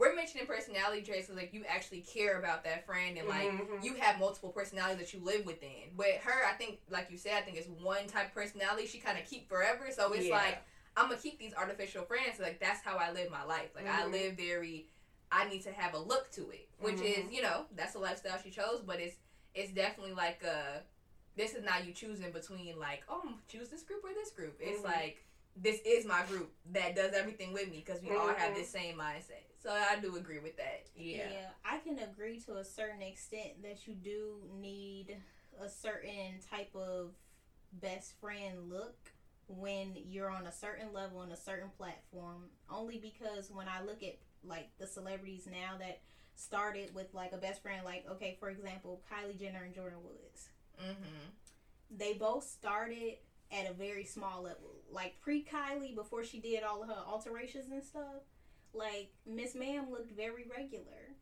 we're 0.00 0.14
mentioning 0.14 0.46
personality 0.46 1.02
traits 1.02 1.26
because 1.26 1.36
like 1.36 1.52
you 1.52 1.62
actually 1.68 2.00
care 2.00 2.38
about 2.38 2.64
that 2.64 2.86
friend 2.86 3.18
and 3.18 3.28
like 3.28 3.50
Mhm. 3.50 3.84
you 3.84 3.92
have 3.94 4.18
multiple 4.18 4.48
personalities 4.48 4.98
that 4.98 5.12
you 5.12 5.22
live 5.22 5.44
within. 5.44 5.94
With 5.94 6.22
her, 6.22 6.46
I 6.46 6.54
think, 6.54 6.80
like 6.88 7.10
you 7.10 7.18
said, 7.18 7.34
I 7.34 7.42
think 7.42 7.58
it's 7.58 7.68
one 7.68 8.06
type 8.06 8.28
of 8.28 8.34
personality 8.34 8.86
she 8.86 8.98
kind 8.98 9.18
of 9.18 9.26
keep 9.26 9.46
forever. 9.46 9.90
So 9.92 10.10
it's 10.14 10.26
Yeah. 10.26 10.36
like 10.36 10.58
I'm 10.96 11.08
gonna 11.10 11.20
keep 11.20 11.38
these 11.38 11.52
artificial 11.54 12.04
friends. 12.04 12.40
Like 12.40 12.58
that's 12.60 12.80
how 12.80 12.96
I 12.96 13.12
live 13.12 13.30
my 13.30 13.44
life. 13.44 13.74
Like 13.74 13.86
I 13.86 14.02
Mhm. 14.04 14.10
live 14.10 14.32
very. 14.36 14.88
I 15.30 15.44
need 15.48 15.62
to 15.62 15.72
have 15.72 15.92
a 15.94 15.98
look 15.98 16.30
to 16.32 16.50
it, 16.50 16.68
which 16.78 17.00
is 17.00 17.26
Mhm. 17.26 17.32
you 17.32 17.42
know 17.42 17.66
that's 17.72 17.92
the 17.92 17.98
lifestyle 17.98 18.40
she 18.42 18.50
chose. 18.50 18.80
But 18.80 19.00
it's 19.00 19.16
it's 19.54 19.70
definitely 19.70 20.14
like 20.14 20.42
a. 20.42 20.82
This 21.36 21.54
is 21.54 21.62
not 21.62 21.84
you 21.84 21.92
choosing 21.92 22.32
between 22.32 22.78
like 22.78 23.04
oh 23.08 23.34
choose 23.48 23.68
this 23.68 23.82
group 23.82 24.02
or 24.02 24.14
this 24.14 24.30
group. 24.30 24.56
It's 24.60 24.80
Mhm. 24.80 24.84
like 24.84 25.24
this 25.56 25.80
is 25.84 26.06
my 26.06 26.24
group 26.24 26.52
that 26.72 26.94
does 26.94 27.12
everything 27.12 27.52
with 27.52 27.68
me 27.68 27.82
because 27.84 28.00
we 28.02 28.10
all 28.12 28.28
have 28.28 28.52
Mhm. 28.52 28.54
this 28.54 28.70
same 28.70 28.96
mindset. 28.96 29.44
So 29.62 29.70
I 29.70 30.00
do 30.00 30.16
agree 30.16 30.38
with 30.38 30.56
that. 30.56 30.86
Yeah. 30.96 31.24
Yeah, 31.30 31.48
I 31.64 31.78
can 31.78 31.98
agree 31.98 32.40
to 32.46 32.56
a 32.56 32.64
certain 32.64 33.02
extent 33.02 33.62
that 33.62 33.86
you 33.86 33.94
do 33.94 34.36
need 34.58 35.16
a 35.60 35.68
certain 35.68 36.40
type 36.50 36.74
of 36.74 37.10
best 37.72 38.14
friend 38.20 38.70
look 38.70 39.12
when 39.48 39.94
you're 40.06 40.30
on 40.30 40.46
a 40.46 40.52
certain 40.52 40.92
level 40.94 41.18
on 41.18 41.32
a 41.32 41.36
certain 41.36 41.68
platform. 41.76 42.44
Only 42.70 42.98
because 42.98 43.50
when 43.50 43.66
I 43.68 43.82
look 43.84 44.02
at 44.02 44.18
like 44.42 44.70
the 44.78 44.86
celebrities 44.86 45.46
now 45.50 45.76
that 45.78 46.00
started 46.36 46.94
with 46.94 47.12
like 47.12 47.32
a 47.32 47.36
best 47.36 47.62
friend, 47.62 47.84
like 47.84 48.06
okay, 48.12 48.36
for 48.40 48.48
example, 48.48 49.02
Kylie 49.12 49.38
Jenner 49.38 49.64
and 49.64 49.74
Jordyn 49.74 50.02
Woods. 50.02 50.48
Mm-hmm. 50.82 51.28
They 51.98 52.14
both 52.14 52.44
started 52.44 53.16
at 53.52 53.68
a 53.68 53.74
very 53.74 54.04
small 54.04 54.42
level. 54.42 54.76
Like 54.90 55.20
pre 55.20 55.44
Kylie, 55.44 55.94
before 55.94 56.24
she 56.24 56.40
did 56.40 56.62
all 56.62 56.82
of 56.82 56.88
her 56.88 57.02
alterations 57.06 57.70
and 57.70 57.84
stuff, 57.84 58.22
like 58.72 59.10
Miss 59.26 59.54
Ma'am 59.54 59.86
looked 59.90 60.12
very 60.16 60.46
regular. 60.54 61.16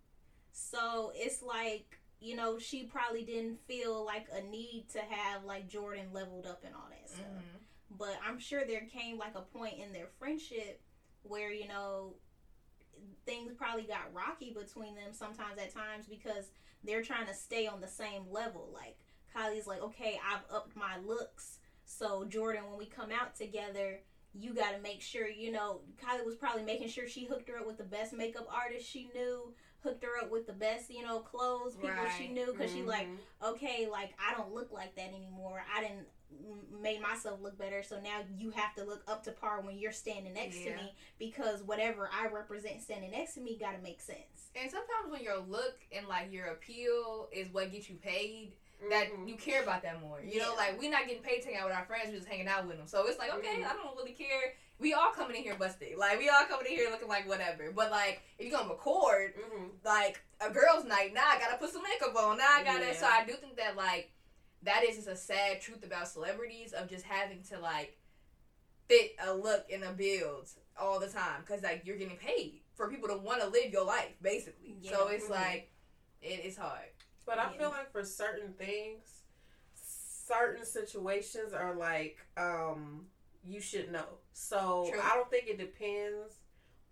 So 0.53 1.13
it's 1.15 1.43
like, 1.43 1.99
you 2.21 2.37
know, 2.37 2.59
she 2.59 2.85
probably 2.85 3.23
didn't 3.23 3.61
feel 3.67 4.05
like 4.05 4.27
a 4.33 4.43
need 4.43 4.87
to 4.93 5.01
have 5.01 5.45
like 5.45 5.69
Jordyn 5.69 6.13
leveled 6.13 6.47
up 6.47 6.65
and 6.65 6.75
all 6.75 6.89
that 6.91 7.09
stuff. 7.09 7.27
Mm-hmm. 7.27 7.97
But 7.97 8.19
I'm 8.27 8.39
sure 8.39 8.65
there 8.67 8.87
came 8.93 9.19
like 9.19 9.35
a 9.35 9.41
point 9.41 9.75
in 9.85 9.93
their 9.93 10.09
friendship 10.19 10.81
where, 11.23 11.53
you 11.53 11.69
know, 11.69 12.15
things 13.25 13.53
probably 13.57 13.85
got 13.85 14.13
rocky 14.13 14.53
between 14.53 14.95
them 14.95 15.13
sometimes 15.13 15.59
at 15.59 15.73
times 15.73 16.07
because 16.09 16.47
they're 16.85 17.03
trying 17.03 17.27
to 17.27 17.35
stay 17.35 17.67
on 17.67 17.81
the 17.81 17.89
same 17.89 18.23
level. 18.31 18.69
Like 18.73 18.97
Kylie's 19.35 19.67
like, 19.67 19.83
okay, 19.83 20.19
I've 20.27 20.45
upped 20.55 20.77
my 20.77 20.99
looks. 21.05 21.59
So 21.85 22.25
Jordyn, 22.29 22.69
when 22.69 22.79
we 22.79 22.87
come 22.87 23.11
out 23.11 23.37
together, 23.37 24.01
you 24.35 24.55
got 24.55 24.73
to 24.75 24.81
make 24.81 25.01
sure, 25.01 25.29
you 25.29 25.51
know, 25.53 25.81
Kylie 26.03 26.25
was 26.25 26.37
probably 26.37 26.63
making 26.63 26.89
sure 26.89 27.09
she 27.09 27.25
hooked 27.25 27.49
her 27.49 27.59
up 27.59 27.67
with 27.67 27.79
the 27.79 27.85
best 27.85 28.13
makeup 28.13 28.47
artist 28.53 28.89
she 28.89 29.11
knew, 29.15 29.53
hooked 29.83 30.05
her 30.05 30.19
up 30.23 30.31
with 30.31 30.47
the 30.47 30.53
best, 30.53 30.91
you 30.91 31.03
know, 31.05 31.21
clothes 31.21 31.75
people 31.77 32.05
she 32.17 32.29
knew 32.29 32.53
because 32.53 32.71
she 32.73 32.83
like, 32.83 33.07
Mhm. 33.09 33.19
okay, 33.43 33.89
like 33.91 34.13
I 34.19 34.35
don't 34.35 34.53
look 34.53 34.71
like 34.73 34.95
that 34.97 35.09
anymore. 35.09 35.65
I 35.75 35.81
didn't 35.81 36.07
made 36.71 37.01
myself 37.01 37.41
look 37.41 37.57
better, 37.57 37.83
so 37.83 37.99
now 38.01 38.21
you 38.37 38.51
have 38.51 38.75
to 38.75 38.85
look 38.85 39.03
up 39.09 39.23
to 39.25 39.33
par 39.33 39.63
when 39.63 39.79
you're 39.79 39.93
standing 39.93 40.35
next 40.35 40.59
Yeah. 40.59 40.77
to 40.77 40.83
me 40.83 40.95
because 41.19 41.63
whatever 41.63 42.11
I 42.13 42.27
represent 42.29 42.83
standing 42.83 43.13
next 43.13 43.33
to 43.35 43.41
me 43.41 43.57
got 43.57 43.73
to 43.73 43.79
make 43.79 44.01
sense. 44.03 44.51
And 44.55 44.71
sometimes 44.71 45.11
when 45.11 45.23
your 45.23 45.39
look 45.39 45.79
and 45.91 46.07
like 46.07 46.31
your 46.31 46.49
appeal 46.49 47.31
is 47.33 47.49
what 47.49 47.73
gets 47.73 47.89
you 47.89 47.97
paid, 47.97 48.53
that 48.91 49.11
Mhm. 49.11 49.29
you 49.29 49.37
care 49.37 49.63
about 49.63 49.83
that 49.83 50.01
more. 50.01 50.21
You 50.21 50.39
know, 50.39 50.55
like 50.55 50.79
we're 50.79 50.91
not 50.91 51.07
getting 51.07 51.23
paid 51.23 51.41
to 51.43 51.49
hang 51.49 51.57
out 51.57 51.67
with 51.69 51.77
our 51.77 51.85
friends, 51.85 52.11
we're 52.11 52.17
just 52.17 52.29
hanging 52.29 52.47
out 52.49 52.67
with 52.67 52.77
them. 52.79 52.87
So 52.87 53.07
it's 53.07 53.19
like, 53.19 53.33
okay, 53.35 53.57
Mhm. 53.61 53.67
I 53.67 53.73
don't 53.75 53.97
really 53.97 54.13
care. 54.13 54.55
We 54.79 54.95
all 54.95 55.11
coming 55.11 55.37
in 55.37 55.43
here 55.43 55.57
busted. 55.57 55.97
Like 55.99 56.19
we 56.19 56.29
all 56.29 56.45
coming 56.45 56.67
in 56.67 56.73
here 56.73 56.89
looking 56.91 57.09
like 57.09 57.27
whatever. 57.27 57.73
But 57.73 57.91
like 57.91 58.23
if 58.39 58.47
you're 58.47 58.57
gonna 58.57 58.71
record 58.73 59.35
Mhm. 59.37 59.85
like 59.85 60.21
a 60.41 60.51
girls' 60.51 60.85
night, 60.85 61.13
now 61.13 61.27
I 61.27 61.39
gotta 61.39 61.59
put 61.59 61.73
some 61.73 61.83
makeup 61.83 62.15
on. 62.15 62.39
Now 62.39 62.53
I 62.53 62.63
gotta 62.63 62.87
Yeah. 62.87 62.93
so 62.97 63.07
I 63.07 63.25
do 63.25 63.35
think 63.35 63.57
that 63.57 63.75
like 63.77 64.13
that 64.63 64.85
is 64.85 64.97
just 64.97 65.09
a 65.09 65.17
sad 65.17 65.61
truth 65.61 65.83
about 65.85 66.09
celebrities 66.09 66.73
of 66.73 66.89
just 66.89 67.05
having 67.05 67.43
to 67.45 67.59
like 67.59 67.99
fit 68.89 69.15
a 69.19 69.35
look 69.35 69.71
and 69.71 69.85
a 69.85 69.93
build 69.93 70.49
all 70.77 70.99
the 71.01 71.09
time 71.11 71.41
because 71.43 71.63
like 71.63 71.85
you're 71.85 71.97
getting 71.97 72.17
paid 72.17 72.63
for 72.75 72.89
people 72.89 73.09
to 73.09 73.17
want 73.17 73.41
to 73.41 73.49
live 73.49 73.73
your 73.73 73.85
life 73.85 74.15
basically. 74.23 74.77
So 74.85 75.09
Yeah. 75.09 75.15
it's 75.17 75.27
Mhm. 75.27 75.31
like 75.31 75.71
it 76.23 76.45
is 76.45 76.57
hard. 76.57 76.89
But 77.29 77.39
I 77.39 77.53
Yeah. 77.53 77.59
feel 77.59 77.69
like 77.69 77.93
for 77.93 78.03
certain 78.05 78.55
things, 78.55 79.23
certain 79.75 80.65
situations 80.65 81.53
are 81.53 81.75
like 81.75 82.19
um 82.37 83.07
you 83.45 83.61
should 83.61 83.93
know. 83.93 84.19
So 84.33 84.89
True. 84.91 85.01
I 85.03 85.15
don't 85.15 85.31
think 85.31 85.47
it 85.47 85.59
depends 85.59 86.35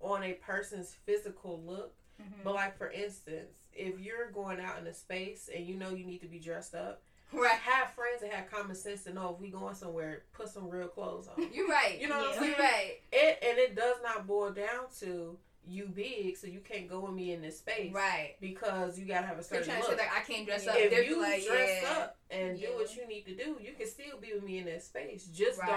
on 0.00 0.22
a 0.22 0.34
person's 0.34 0.94
physical 1.06 1.60
look. 1.62 1.94
Mm-hmm. 2.22 2.42
But 2.44 2.54
like 2.54 2.76
for 2.78 2.90
instance, 2.90 3.56
if 3.72 3.98
you're 3.98 4.30
going 4.30 4.60
out 4.60 4.78
in 4.78 4.86
a 4.86 4.94
space 4.94 5.48
and 5.54 5.66
you 5.66 5.74
know 5.74 5.90
you 5.90 6.04
need 6.06 6.20
to 6.20 6.28
be 6.28 6.38
dressed 6.38 6.74
up, 6.74 7.02
Right. 7.32 7.50
have 7.58 7.92
friends 7.94 8.20
that 8.20 8.32
have 8.32 8.50
common 8.50 8.76
sense 8.76 9.02
to 9.04 9.12
know 9.12 9.34
if 9.34 9.40
we 9.40 9.50
going 9.50 9.74
somewhere, 9.74 10.22
put 10.32 10.48
some 10.48 10.68
real 10.70 10.86
clothes 10.88 11.28
on. 11.28 11.48
You're 11.52 11.66
right. 11.68 11.98
You 12.00 12.08
know 12.08 12.18
what 12.18 12.28
I'm 12.34 12.38
saying? 12.38 12.50
You're 12.56 12.60
right. 12.66 13.00
It 13.10 13.38
and 13.42 13.58
it 13.58 13.74
does 13.74 13.96
not 14.02 14.26
boil 14.26 14.52
down 14.52 14.86
to 15.00 15.36
you 15.68 15.86
big, 15.86 16.36
so 16.36 16.46
you 16.46 16.60
can't 16.60 16.88
go 16.88 17.00
with 17.00 17.12
me 17.14 17.32
in 17.32 17.42
this 17.42 17.58
space 17.58 17.92
Right. 17.92 18.36
because 18.40 18.98
you 18.98 19.04
gotta 19.04 19.26
have 19.26 19.38
a 19.38 19.42
certain 19.42 19.66
trying 19.66 19.82
to 19.82 19.88
look. 19.88 19.98
say 19.98 20.04
like 20.06 20.16
I 20.16 20.20
can't 20.20 20.46
dress 20.46 20.66
up. 20.66 20.76
if 20.76 20.90
They're 20.90 21.02
you 21.02 21.20
like, 21.20 21.44
dress 21.44 21.82
yeah. 21.82 21.90
up 21.98 22.18
and 22.30 22.58
Yeah. 22.58 22.68
do 22.68 22.74
what 22.76 22.94
you 22.96 23.06
need 23.06 23.24
to 23.26 23.34
do, 23.34 23.58
you 23.60 23.72
can 23.74 23.86
still 23.88 24.18
be 24.20 24.32
with 24.32 24.42
me 24.44 24.58
in 24.58 24.66
that 24.66 24.82
space. 24.82 25.26
Just 25.26 25.58
Right. 25.60 25.68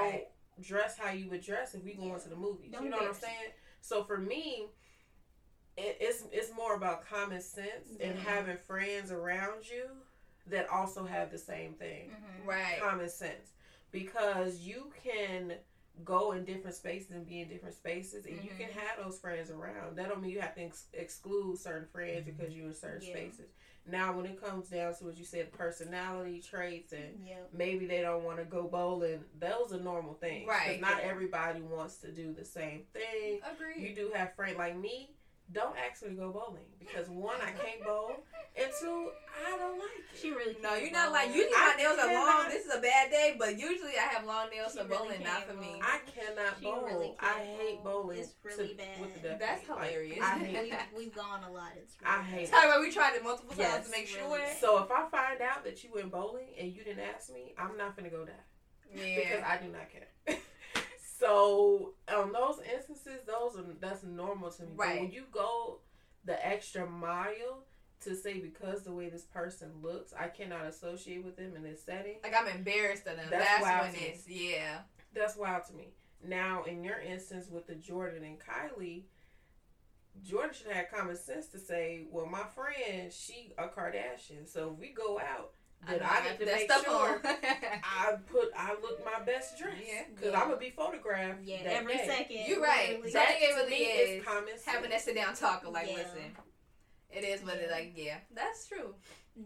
don't 0.57 0.63
dress 0.65 0.97
how 0.97 1.11
you 1.11 1.29
would 1.29 1.41
dress 1.41 1.73
if 1.73 1.83
we 1.83 1.93
going 1.93 2.09
Yeah. 2.09 2.17
to 2.19 2.29
the 2.29 2.35
movies. 2.35 2.71
Don't 2.71 2.83
you 2.83 2.89
know 2.91 2.97
what 2.97 3.07
I'm 3.07 3.13
saying? 3.15 3.51
So 3.81 4.03
for 4.03 4.17
me, 4.17 4.67
it, 5.77 5.97
it's 5.99 6.23
it's 6.31 6.53
more 6.53 6.75
about 6.75 7.05
common 7.07 7.41
sense 7.41 7.95
and 7.99 8.17
having 8.19 8.57
friends 8.57 9.11
around 9.11 9.69
you 9.69 9.87
that 10.47 10.67
also 10.69 11.05
have 11.05 11.31
the 11.31 11.37
same 11.37 11.73
thing, 11.73 12.09
Mm-hmm. 12.11 12.47
Right. 12.49 12.79
common 12.81 13.09
sense, 13.09 13.53
because 13.91 14.59
you 14.59 14.91
can 15.03 15.53
go 16.03 16.31
in 16.31 16.45
different 16.45 16.75
spaces 16.75 17.11
and 17.11 17.25
be 17.27 17.41
in 17.41 17.49
different 17.49 17.75
spaces 17.75 18.25
and 18.25 18.35
you 18.43 18.51
Mhm. 18.51 18.57
can 18.59 18.69
have 18.71 19.03
those 19.03 19.19
friends 19.19 19.51
around 19.51 19.97
that 19.97 20.07
don't 20.07 20.21
mean 20.21 20.31
you 20.31 20.39
have 20.39 20.55
to 20.55 20.61
ex- 20.61 20.87
exclude 20.93 21.57
certain 21.57 21.87
friends 21.87 22.25
because 22.25 22.53
you're 22.55 22.67
in 22.67 22.73
certain 22.73 23.01
Yeah. 23.05 23.13
spaces 23.13 23.49
now 23.85 24.15
when 24.15 24.25
it 24.25 24.39
comes 24.41 24.69
down 24.69 24.93
to 24.95 25.03
what 25.05 25.17
you 25.17 25.25
said 25.25 25.51
personality 25.51 26.41
traits 26.41 26.93
and 26.93 27.25
Yeah. 27.27 27.39
maybe 27.51 27.85
they 27.85 28.01
don't 28.01 28.23
want 28.23 28.37
to 28.39 28.45
go 28.45 28.67
bowling 28.67 29.23
those 29.39 29.73
are 29.73 29.79
normal 29.79 30.13
things 30.13 30.47
Right. 30.47 30.79
not 30.79 31.01
Yeah. 31.01 31.09
everybody 31.09 31.61
wants 31.61 31.97
to 31.97 32.11
do 32.11 32.33
the 32.33 32.45
same 32.45 32.85
thing 32.93 33.41
Agreed. 33.43 33.77
you 33.81 33.95
do 33.95 34.11
have 34.13 34.33
friends 34.35 34.57
like 34.57 34.75
me 34.75 35.15
don't 35.51 35.75
ask 35.77 36.03
me 36.03 36.09
to 36.09 36.15
go 36.15 36.29
bowling 36.31 36.61
because 36.77 37.09
one 37.09 37.35
I 37.41 37.51
can't 37.51 37.83
bowl 37.83 38.11
and 38.55 38.69
two 38.79 39.09
I 39.45 39.57
don't 39.57 39.79
like 39.79 39.97
it 40.13 40.19
She 40.19 40.29
really 40.29 40.55
No, 40.61 40.69
can't 40.69 40.81
you're 40.83 40.91
not 40.91 41.11
like 41.11 41.29
usually 41.33 41.55
I 41.57 41.73
my 41.75 41.81
nails 41.81 41.97
are 41.97 42.13
long. 42.13 42.49
This 42.49 42.65
is 42.65 42.73
a 42.75 42.79
bad 42.81 43.09
day, 43.09 43.35
but 43.39 43.57
usually 43.57 43.97
I 43.97 44.13
have 44.13 44.25
long 44.25 44.49
nails, 44.53 44.73
She 44.73 44.77
so 44.79 44.85
really 44.85 44.97
bowling 45.17 45.23
not 45.23 45.47
can't 45.47 45.49
for 45.49 45.57
me. 45.57 45.81
I 45.81 45.99
cannot 46.05 46.53
She 46.59 46.65
bowl. 46.65 46.83
really 46.85 47.15
I 47.19 47.33
can't 47.33 47.45
hate 47.61 47.83
bowling. 47.83 48.19
It's 48.19 48.33
really 48.43 48.69
to- 48.69 48.75
bad. 48.75 49.01
With 49.01 49.13
the 49.21 49.29
duck 49.29 49.39
That's 49.39 49.67
Like, 49.69 49.89
hilarious. 49.89 50.19
I 50.21 50.37
hate 50.37 50.63
we've, 50.63 50.79
we've 51.09 51.15
gone 51.15 51.43
a 51.43 51.51
lot. 51.51 51.71
It's 51.77 51.95
I 52.05 52.17
really 52.17 52.25
hate 52.29 52.43
it. 52.43 52.51
Talk 52.51 52.65
about 52.65 52.81
we 52.81 52.91
tried 52.91 53.15
it 53.15 53.23
multiple 53.23 53.49
times 53.55 53.59
Yes, 53.59 53.85
to 53.85 53.91
make 53.91 54.07
sure. 54.07 54.21
really. 54.29 54.53
So 54.59 54.83
if 54.83 54.91
I 54.91 55.09
find 55.09 55.41
out 55.41 55.63
that 55.63 55.83
you 55.83 55.89
went 55.93 56.11
bowling 56.11 56.49
and 56.59 56.71
you 56.71 56.83
didn't 56.83 57.03
ask 57.03 57.33
me, 57.33 57.53
I'm 57.57 57.75
not 57.77 57.95
gonna 57.95 58.09
go 58.09 58.25
die 58.25 58.33
because 58.93 59.41
I 59.45 59.57
do 59.57 59.71
not 59.71 59.89
care. 59.89 60.37
so 61.19 61.93
on 62.07 62.31
those 62.31 62.59
instances, 62.73 63.21
those 63.25 63.57
are 63.57 63.63
that's 63.79 64.03
normal 64.03 64.51
to 64.51 64.63
me. 64.63 64.69
But 64.75 64.85
Right. 64.87 65.01
when 65.01 65.11
you 65.11 65.25
go 65.31 65.79
the 66.25 66.45
extra 66.45 66.85
mile 66.85 67.63
to 68.01 68.15
say 68.15 68.39
because 68.39 68.83
the 68.83 68.91
way 68.93 69.09
this 69.09 69.23
person 69.25 69.71
looks, 69.81 70.13
I 70.13 70.27
cannot 70.29 70.65
associate 70.65 71.23
with 71.23 71.35
them 71.35 71.55
in 71.55 71.63
this 71.63 71.83
setting. 71.83 72.17
Like 72.23 72.33
I'm 72.39 72.47
embarrassed 72.47 73.05
of 73.07 73.17
them. 73.17 73.27
That's 73.29 73.43
That's, 73.45 73.61
wild 73.61 73.81
when 73.87 73.93
to 73.95 73.99
me. 74.29 74.51
yeah. 74.53 74.79
That's 75.13 75.35
wild 75.35 75.65
to 75.67 75.73
me. 75.73 75.89
Now, 76.25 76.63
in 76.63 76.83
your 76.83 76.99
instance 76.99 77.47
with 77.49 77.67
the 77.67 77.75
Jordyn 77.75 78.23
and 78.23 78.37
Kylie, 78.39 79.03
Jordyn 80.25 80.53
should 80.53 80.71
have 80.71 80.89
common 80.91 81.15
sense 81.15 81.47
to 81.47 81.59
say, 81.59 82.05
"Well, 82.11 82.25
my 82.25 82.43
friend, 82.43 83.11
she 83.11 83.53
a 83.57 83.67
Kardashian, 83.67 84.47
so 84.47 84.71
if 84.73 84.79
we 84.79 84.89
go 84.89 85.19
out, 85.19 85.53
then 85.87 86.01
I, 86.03 86.19
know 86.23 86.29
need 86.31 86.39
to 86.39 86.45
that 86.45 86.55
make 86.55 86.71
stuff 86.71 86.83
sure 86.85 87.13
on. 87.15 87.19
I 87.83 88.15
put 88.31 88.49
I 88.57 88.73
look 88.81 89.03
my 89.05 89.23
best 89.25 89.57
dress 89.57 89.73
Yeah. 89.85 90.03
because 90.13 90.31
Yeah. 90.33 90.39
I'm 90.41 90.47
gonna 90.49 90.59
be 90.59 90.71
photographed. 90.71 91.41
Yeah, 91.43 91.63
that 91.63 91.73
every 91.73 91.93
day. 91.97 92.05
second. 92.07 92.45
You're 92.47 92.61
right. 92.61 92.89
literally. 92.89 93.11
So 93.11 93.19
That 93.19 93.29
it 93.39 93.39
to 93.49 93.55
really 93.55 93.75
is 93.83 94.19
is 94.21 94.25
common 94.25 94.47
sense. 94.49 94.65
having 94.65 94.89
that 94.91 95.01
sit 95.01 95.15
down 95.15 95.33
talk 95.35 95.63
like, 95.71 95.87
Yeah. 95.89 95.95
listen, 95.95 96.35
it 97.09 97.23
is 97.23 97.41
but 97.41 97.55
it 97.57 97.67
Yeah. 97.69 97.75
like. 97.75 97.93
Yeah, 97.95 98.17
that's 98.33 98.67
true. 98.67 98.95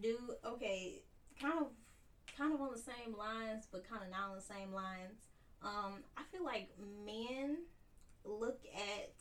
do 0.02 0.18
okay 0.44 1.04
kind 1.40 1.60
of 1.60 1.68
kind 2.36 2.52
of 2.54 2.60
on 2.62 2.72
the 2.72 2.80
same 2.80 3.16
lines 3.16 3.68
but 3.72 3.88
kind 3.88 4.02
of 4.04 4.10
not 4.10 4.30
on 4.32 4.36
the 4.36 4.42
same 4.42 4.74
lines 4.74 5.28
um 5.62 6.04
i 6.18 6.24
feel 6.32 6.44
like 6.44 6.70
men 7.06 7.58
look 8.24 8.60
at 8.76 9.14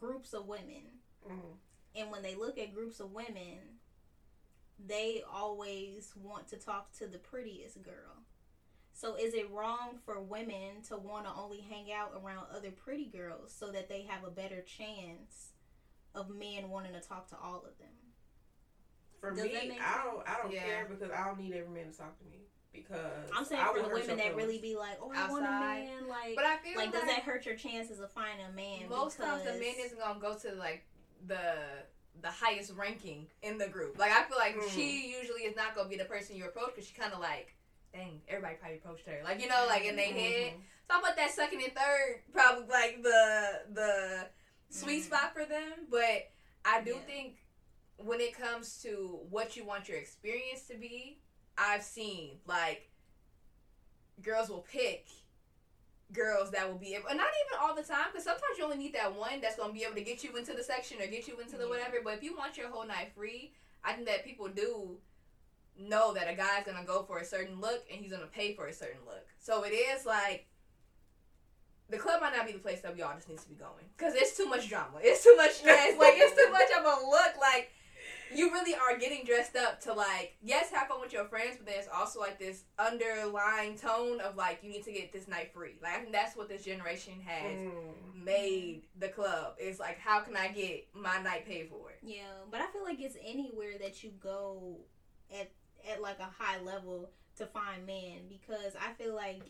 groups 0.00 0.32
of 0.32 0.46
women 0.48 0.82
Mhm. 1.28 1.56
and 1.94 2.10
when 2.10 2.22
they 2.22 2.34
look 2.34 2.58
at 2.58 2.74
groups 2.74 2.98
of 3.00 3.12
women 3.12 3.77
they 4.86 5.22
always 5.32 6.12
want 6.22 6.46
to 6.48 6.56
talk 6.56 6.92
to 6.98 7.06
the 7.06 7.18
prettiest 7.18 7.82
girl 7.82 8.22
so 8.92 9.14
is 9.16 9.34
it 9.34 9.48
wrong 9.50 9.98
for 10.04 10.20
women 10.20 10.82
to 10.88 10.96
want 10.96 11.24
to 11.24 11.32
only 11.36 11.60
hang 11.70 11.92
out 11.92 12.12
around 12.22 12.46
other 12.54 12.70
pretty 12.70 13.06
girls 13.06 13.52
so 13.56 13.70
that 13.72 13.88
they 13.88 14.02
have 14.02 14.24
a 14.24 14.30
better 14.30 14.60
chance 14.62 15.50
of 16.14 16.30
men 16.30 16.68
wanting 16.70 16.92
to 16.92 17.00
talk 17.00 17.28
to 17.28 17.36
all 17.42 17.58
of 17.66 17.76
them 17.78 17.88
For 19.20 19.30
Does 19.34 19.44
me, 19.44 19.78
I 19.80 20.04
don't 20.04 20.28
I 20.28 20.36
don't 20.42 20.52
Yeah. 20.52 20.64
care 20.64 20.86
because 20.88 21.10
I 21.10 21.24
don't 21.26 21.38
need 21.40 21.52
every 21.54 21.70
man 21.70 21.90
to 21.92 21.96
talk 21.98 22.16
to 22.18 22.24
me 22.24 22.38
because 22.72 23.30
I'm 23.36 23.44
saying 23.44 23.60
I 23.62 23.72
for 23.72 23.82
the 23.82 23.88
women 23.94 24.16
that 24.18 24.36
really 24.36 24.58
be 24.58 24.76
like, 24.76 24.98
oh, 25.02 25.10
I 25.14 25.28
want 25.30 25.44
a 25.44 25.50
man. 25.50 26.06
Like, 26.06 26.36
But 26.36 26.44
I 26.44 26.58
feel 26.58 26.76
like, 26.76 26.92
like, 26.92 26.92
does 26.92 27.04
that 27.08 27.22
hurt 27.22 27.44
your 27.46 27.56
chances 27.56 27.98
of 27.98 28.10
finding 28.12 28.44
a 28.46 28.52
man? 28.52 28.88
most 28.88 29.16
times 29.18 29.42
the 29.42 29.52
Because- 29.52 29.60
man 29.60 29.74
isn't 29.86 29.98
gonna 29.98 30.20
go 30.20 30.36
to 30.38 30.52
like 30.54 30.84
the 31.26 31.54
the 32.22 32.30
highest 32.30 32.72
ranking 32.76 33.26
in 33.42 33.58
the 33.58 33.68
group. 33.68 33.98
Like 33.98 34.12
I 34.12 34.24
feel 34.24 34.38
like 34.38 34.56
Mm. 34.56 34.70
she 34.70 35.08
usually 35.16 35.42
is 35.42 35.54
not 35.56 35.74
gonna 35.74 35.88
be 35.88 35.96
the 35.96 36.04
person 36.04 36.36
you 36.36 36.46
approach 36.46 36.74
because 36.74 36.86
she 36.88 36.94
kind 36.94 37.12
of 37.12 37.20
like 37.20 37.54
dang, 37.92 38.20
everybody 38.28 38.56
probably 38.56 38.76
approached 38.78 39.06
her. 39.06 39.20
Like 39.24 39.40
you 39.40 39.48
know, 39.48 39.64
like 39.68 39.84
in 39.84 39.96
their 39.96 40.12
head. 40.12 40.52
Mhm. 40.54 40.60
So 40.90 40.94
I 40.98 41.00
put 41.00 41.16
that 41.16 41.30
second 41.30 41.60
and 41.62 41.74
third 41.74 42.22
probably 42.32 42.66
like 42.68 43.02
the 43.02 43.62
the 43.72 44.28
sweet 44.70 45.02
Mhm. 45.02 45.06
spot 45.06 45.32
for 45.32 45.44
them. 45.44 45.86
But 45.90 46.30
I 46.64 46.80
do 46.82 46.94
Yeah. 46.94 47.00
think 47.00 47.38
when 47.96 48.20
it 48.20 48.34
comes 48.34 48.80
to 48.82 49.26
what 49.30 49.56
you 49.56 49.64
want 49.64 49.88
your 49.88 49.98
experience 49.98 50.66
to 50.68 50.74
be, 50.76 51.20
I've 51.56 51.82
seen 51.84 52.40
like 52.46 52.90
girls 54.22 54.48
will 54.48 54.62
pick 54.62 55.06
girls 56.12 56.50
that 56.52 56.68
will 56.68 56.78
be 56.78 56.94
able, 56.94 57.08
and 57.08 57.18
not 57.18 57.28
even 57.46 57.58
all 57.62 57.74
the 57.74 57.82
time, 57.82 58.06
because 58.10 58.24
sometimes 58.24 58.56
you 58.56 58.64
only 58.64 58.78
need 58.78 58.94
that 58.94 59.14
one 59.14 59.40
that's 59.40 59.56
gonna 59.56 59.72
be 59.72 59.84
able 59.84 59.94
to 59.94 60.02
get 60.02 60.24
you 60.24 60.36
into 60.36 60.54
the 60.54 60.62
section 60.62 61.00
or 61.00 61.06
get 61.06 61.28
you 61.28 61.38
into 61.40 61.56
the 61.56 61.68
whatever. 61.68 61.96
But 62.02 62.14
if 62.14 62.22
you 62.22 62.36
want 62.36 62.56
your 62.56 62.70
whole 62.70 62.86
night 62.86 63.12
free, 63.14 63.52
I 63.84 63.92
think 63.92 64.06
that 64.06 64.24
people 64.24 64.48
do 64.48 64.98
know 65.78 66.12
that 66.14 66.28
a 66.28 66.34
guy's 66.34 66.64
gonna 66.64 66.84
go 66.84 67.02
for 67.02 67.18
a 67.18 67.24
certain 67.24 67.60
look 67.60 67.84
and 67.90 68.00
he's 68.00 68.12
gonna 68.12 68.26
pay 68.26 68.54
for 68.54 68.66
a 68.66 68.72
certain 68.72 69.00
look. 69.06 69.26
So 69.38 69.64
it 69.64 69.70
is 69.70 70.04
like 70.04 70.46
the 71.90 71.96
club 71.96 72.20
might 72.20 72.36
not 72.36 72.46
be 72.46 72.52
the 72.52 72.58
place 72.58 72.80
that 72.80 72.94
we 72.94 73.02
all 73.02 73.14
just 73.14 73.28
needs 73.28 73.44
to 73.44 73.48
be 73.48 73.54
going 73.54 73.84
because 73.96 74.14
it's 74.14 74.36
too 74.36 74.46
much 74.46 74.68
drama. 74.68 74.98
It's 75.00 75.22
too 75.22 75.34
much 75.36 75.52
stress. 75.60 75.98
like 75.98 76.14
it's 76.16 76.34
too 76.34 76.50
much 76.50 76.68
of 76.78 76.84
a 76.84 77.06
look. 77.06 77.32
Like 77.40 77.70
you 78.34 78.50
really 78.50 78.74
are 78.74 78.96
getting 78.98 79.24
dressed 79.24 79.56
up 79.56 79.80
to 79.82 79.92
like 79.92 80.36
yes 80.42 80.70
have 80.70 80.88
fun 80.88 81.00
with 81.00 81.12
your 81.12 81.24
friends, 81.26 81.56
but 81.56 81.66
there's 81.66 81.86
also 81.94 82.20
like 82.20 82.38
this 82.38 82.64
underlying 82.78 83.76
tone 83.76 84.20
of 84.20 84.36
like 84.36 84.60
you 84.62 84.70
need 84.70 84.84
to 84.84 84.92
get 84.92 85.12
this 85.12 85.28
night 85.28 85.52
free. 85.54 85.76
Like 85.82 85.94
I 85.94 85.98
think 86.00 86.12
that's 86.12 86.36
what 86.36 86.48
this 86.48 86.64
generation 86.64 87.14
has 87.24 87.58
Mm. 87.58 88.24
made 88.24 88.82
the 88.98 89.08
club. 89.08 89.54
It's 89.58 89.80
like 89.80 89.98
how 89.98 90.20
can 90.20 90.36
I 90.36 90.48
get 90.48 90.86
my 90.94 91.20
night 91.22 91.46
paid 91.46 91.68
for? 91.70 91.92
Yeah, 92.02 92.22
but 92.50 92.60
I 92.60 92.66
feel 92.72 92.84
like 92.84 93.00
it's 93.00 93.16
anywhere 93.24 93.78
that 93.80 94.02
you 94.02 94.10
go 94.20 94.78
at 95.32 95.50
at 95.90 96.02
like 96.02 96.18
a 96.18 96.24
high 96.42 96.60
level 96.62 97.10
to 97.36 97.46
find 97.46 97.86
men 97.86 98.22
because 98.28 98.74
I 98.76 98.92
feel 98.94 99.14
like 99.14 99.42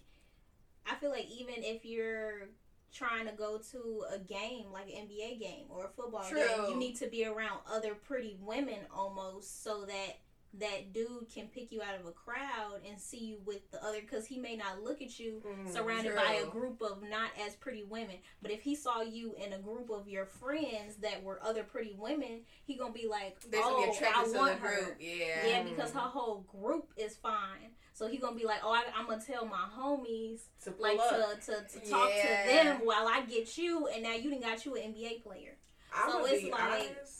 I 0.86 0.94
feel 0.96 1.10
like 1.10 1.26
even 1.30 1.54
if 1.58 1.84
you're 1.84 2.48
trying 2.92 3.26
to 3.26 3.32
go 3.32 3.58
to 3.72 4.04
a 4.14 4.18
game 4.18 4.66
like 4.72 4.86
an 4.88 5.06
NBA 5.08 5.40
game 5.40 5.64
or 5.68 5.86
a 5.86 5.88
football 5.88 6.22
game, 6.22 6.70
you 6.70 6.76
need 6.76 6.96
to 6.96 7.06
be 7.08 7.24
around 7.26 7.60
other 7.70 7.94
pretty 7.94 8.36
women 8.40 8.78
almost 8.94 9.62
so 9.62 9.84
that 9.84 10.18
that 10.60 10.92
dude 10.92 11.26
can 11.32 11.46
pick 11.48 11.70
you 11.72 11.80
out 11.82 11.98
of 11.98 12.06
a 12.06 12.12
crowd 12.12 12.80
and 12.88 12.98
see 13.00 13.18
you 13.18 13.38
with 13.44 13.70
the 13.70 13.82
other 13.84 14.00
because 14.00 14.26
he 14.26 14.38
may 14.38 14.56
not 14.56 14.82
look 14.82 15.00
at 15.02 15.18
you 15.18 15.42
Mm. 15.46 15.72
surrounded 15.72 16.14
by 16.16 16.34
a 16.34 16.46
group 16.46 16.80
of 16.82 17.02
not 17.02 17.30
as 17.46 17.54
pretty 17.56 17.84
women. 17.84 18.16
But 18.42 18.50
if 18.50 18.62
he 18.62 18.74
saw 18.74 19.02
you 19.02 19.34
in 19.34 19.52
a 19.52 19.58
group 19.58 19.90
of 19.90 20.08
your 20.08 20.26
friends 20.26 20.96
that 20.96 21.22
were 21.22 21.40
other 21.42 21.62
pretty 21.64 21.94
women, 21.94 22.42
he 22.64 22.76
gonna 22.76 22.92
be 22.92 23.06
like, 23.08 23.38
There's 23.48 23.64
"Oh, 23.66 23.76
be 23.92 24.06
I 24.06 24.22
want 24.28 24.60
the 24.60 24.66
group. 24.66 24.80
her." 24.84 24.96
Yeah. 25.00 25.46
Yeah, 25.46 25.62
because 25.62 25.92
her 25.92 26.00
whole 26.00 26.40
group 26.50 26.92
is 26.96 27.16
fine. 27.16 27.74
So 27.94 28.06
he 28.06 28.18
gonna 28.18 28.36
be 28.36 28.44
like, 28.44 28.60
"Oh, 28.62 28.72
I, 28.72 28.84
I'm 28.96 29.06
gonna 29.06 29.20
tell 29.24 29.44
my 29.44 29.66
homies 29.76 30.42
To 30.64 30.74
like 30.78 30.98
up. 31.00 31.40
to, 31.40 31.52
to, 31.52 31.80
to 31.80 31.90
talk 31.90 32.10
Yeah. 32.14 32.42
to 32.44 32.48
them 32.52 32.86
while 32.86 33.08
I 33.08 33.22
get 33.22 33.58
you, 33.58 33.88
and 33.88 34.02
now 34.04 34.14
you 34.14 34.30
didn't 34.30 34.42
got 34.44 34.64
you 34.64 34.76
an 34.76 34.94
NBA 34.94 35.22
player." 35.22 35.56
I'm 35.92 36.10
so 36.12 36.24
it's 36.26 36.42
be 36.44 36.50
like- 36.50 36.60
honest. 36.60 37.14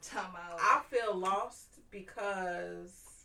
Time. 0.00 0.30
I 0.36 0.82
feel 0.88 1.16
lost 1.16 1.77
because 1.90 3.24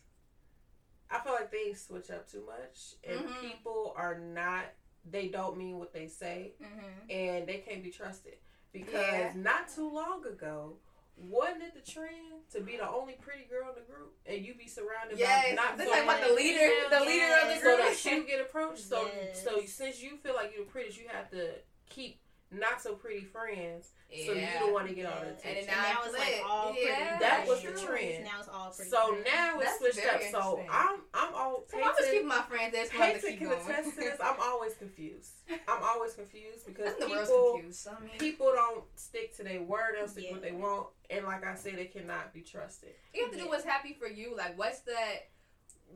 I 1.09 1.19
feel 1.19 1.33
like 1.33 1.51
they 1.51 1.73
switch 1.73 2.09
up 2.09 2.29
too 2.29 2.43
much, 2.45 2.95
and 3.03 3.19
Mhm. 3.27 3.41
people 3.41 3.93
are 3.95 4.17
not. 4.17 4.65
They 5.05 5.27
don't 5.27 5.57
mean 5.57 5.77
what 5.79 5.93
they 5.93 6.07
say, 6.07 6.53
Mm-hmm. 6.61 7.11
and 7.11 7.47
they 7.47 7.57
can't 7.59 7.83
be 7.83 7.91
trusted. 7.91 8.37
Because 8.71 8.95
Yeah. 8.95 9.33
not 9.35 9.67
too 9.69 9.87
long 9.89 10.25
ago, 10.25 10.79
wasn't 11.15 11.61
it 11.63 11.73
the 11.75 11.91
trend 11.91 12.49
to 12.49 12.61
be 12.61 12.77
the 12.77 12.89
only 12.89 13.13
pretty 13.13 13.43
girl 13.43 13.69
in 13.69 13.75
the 13.75 13.81
group, 13.81 14.17
and 14.25 14.43
you 14.43 14.55
be 14.55 14.65
surrounded 14.67 15.19
Yes, 15.19 15.49
by 15.49 15.51
not 15.55 15.77
this 15.77 15.87
like 15.89 16.05
many 16.07 16.27
the 16.27 16.33
leader, 16.33 16.89
the 16.89 16.99
leader 17.01 17.25
of 17.35 17.47
the 17.49 17.53
Yes. 17.53 17.61
so 17.61 17.75
group. 17.75 17.79
that 17.89 18.05
you 18.05 18.23
get 18.23 18.41
approached. 18.41 18.83
So 18.85 19.05
Yes. 19.05 19.43
so 19.43 19.63
since 19.65 20.01
you 20.01 20.17
feel 20.17 20.33
like 20.33 20.55
you're 20.55 20.65
the 20.65 20.71
prettiest, 20.71 20.97
you 20.97 21.07
have 21.09 21.29
to 21.29 21.61
keep 21.89 22.19
not 22.53 22.81
so 22.81 22.93
pretty 22.95 23.25
friends. 23.25 23.89
So 24.25 24.33
you 24.33 24.45
don't 24.59 24.73
want 24.73 24.87
to 24.87 24.93
get 24.93 25.07
all 25.07 25.19
the 25.21 25.31
attention. 25.31 25.49
And 25.49 25.57
And 25.57 25.67
now 25.67 25.83
now 25.83 25.99
it's 26.05 26.13
like 26.13 26.27
flip. 26.27 26.45
all 26.47 26.71
pretty. 26.71 26.87
Yeah. 26.87 27.17
That 27.19 27.47
was 27.47 27.61
girls. 27.61 27.81
the 27.81 27.87
trend. 27.87 28.23
Now 28.25 28.39
it's 28.39 28.47
all 28.47 28.69
pretty. 28.69 28.91
So 28.91 29.11
girls. 29.11 29.25
now 29.25 29.59
it's 29.59 29.65
That's 29.65 29.95
switched 29.95 30.13
up. 30.13 30.21
So. 30.31 30.61
I'm 30.69 30.99
I'm 31.15 31.33
all 31.33 31.63
So 31.71 31.77
I'm 31.81 31.93
just 31.97 32.11
keeping 32.11 32.27
my 32.27 32.41
friends. 32.43 32.73
That's 32.73 32.93
why 32.93 33.13
to 33.13 33.19
Paiton 33.19 33.29
keep 33.31 33.39
can 33.39 33.49
going. 33.49 33.61
attest 33.61 33.89
to 33.89 33.95
this. 33.95 34.19
I'm 34.21 34.35
always 34.39 34.75
confused. 34.75 35.31
I'm 35.67 35.81
always 35.83 36.13
confused 36.13 36.65
because 36.67 36.93
the 36.99 37.05
people 37.07 37.53
confused. 37.57 37.87
I 37.87 37.99
mean, 38.03 38.17
people 38.19 38.51
don't 38.53 38.83
stick 38.95 39.35
to 39.37 39.43
their 39.43 39.63
word. 39.63 39.93
They 39.95 39.99
don't 39.99 40.09
stick 40.09 40.27
to 40.27 40.33
what 40.33 40.43
they 40.43 40.51
want. 40.51 40.87
And 41.09 41.25
like 41.25 41.43
I 41.45 41.55
said, 41.55 41.77
they 41.77 41.85
cannot 41.85 42.33
be 42.33 42.41
trusted. 42.41 42.91
you 43.15 43.23
have 43.23 43.31
to 43.33 43.37
do 43.39 43.47
what's 43.47 43.65
happy 43.65 43.93
for 43.99 44.07
you. 44.07 44.35
Like, 44.37 44.57
what's 44.57 44.81
that? 44.81 45.29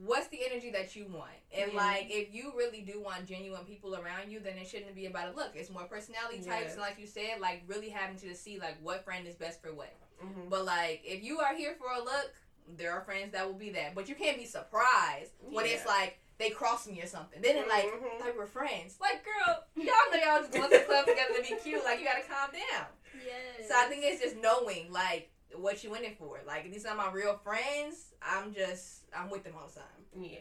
What's 0.06 0.28
the 0.28 0.40
energy 0.46 0.70
that 0.72 0.96
you 0.96 1.06
want? 1.08 1.32
And 1.52 1.72
Yeah. 1.74 1.78
like, 1.78 2.08
if 2.10 2.34
you 2.34 2.54
really 2.56 2.82
do 2.82 3.02
want 3.02 3.26
genuine 3.26 3.66
people 3.66 3.96
around 3.96 4.32
you, 4.32 4.40
then 4.40 4.58
it 4.58 4.68
shouldn't 4.68 4.94
be 4.96 5.06
about 5.08 5.34
a 5.34 5.36
look. 5.36 5.52
It's 5.56 5.70
more 5.70 5.86
personality 5.86 6.38
types, 6.38 6.48
Yes. 6.66 6.72
and 6.74 6.82
like 6.82 7.00
you 7.00 7.08
said, 7.08 7.40
like 7.40 7.64
really 7.68 7.90
having 7.90 8.18
to 8.18 8.36
see 8.36 8.60
like 8.60 8.78
what 8.82 9.04
friend 9.04 9.28
is 9.28 9.36
best 9.36 9.62
for 9.62 9.74
what. 9.74 9.94
Mm-hmm. 10.24 10.50
But 10.50 10.66
like, 10.66 11.02
if 11.04 11.24
you 11.24 11.40
are 11.40 11.56
here 11.56 11.76
for 11.80 11.88
a 11.92 12.04
look, 12.04 12.34
there 12.78 12.92
are 12.92 13.02
friends 13.02 13.32
that 13.32 13.48
will 13.48 13.58
be 13.58 13.70
that. 13.72 13.96
But 13.96 14.10
you 14.10 14.16
can't 14.16 14.38
be 14.38 14.46
surprised 14.46 15.32
when 15.40 15.66
it's 15.66 15.86
like 15.86 16.20
they 16.38 16.50
cross 16.52 16.86
me 16.88 17.02
or 17.02 17.08
something. 17.08 17.42
Then 17.42 17.56
it 17.58 17.68
like 17.68 17.86
Mhm. 17.86 18.20
like 18.20 18.38
we're 18.38 18.46
friends. 18.46 18.98
Like, 19.00 19.24
girl, 19.26 19.64
y'all 19.76 19.86
know 20.12 20.18
y'all 20.24 20.40
just 20.42 20.52
going 20.52 20.70
to 20.72 20.78
the 20.78 20.84
club 20.84 21.06
together 21.08 21.34
to 21.36 21.42
be 21.42 21.56
cute. 21.64 21.84
Like, 21.84 22.00
you 22.00 22.06
gotta 22.06 22.22
calm 22.24 22.52
down. 22.52 22.88
Yes. 23.26 23.68
So 23.70 23.76
I 23.76 23.86
think 23.86 24.04
it's 24.04 24.22
just 24.22 24.36
knowing 24.38 24.92
like 24.92 25.32
what 25.60 25.84
you 25.84 25.94
in 25.96 26.04
it 26.04 26.18
for. 26.18 26.40
Like 26.46 26.72
these 26.72 26.86
are 26.86 26.96
my 26.96 27.12
real 27.12 27.38
friends, 27.44 28.14
I'm 28.22 28.54
just 28.54 29.02
I'm 29.16 29.30
with 29.30 29.44
them 29.44 29.54
all 29.60 29.68
the 29.68 29.80
time. 29.80 30.30
Yeah. 30.30 30.40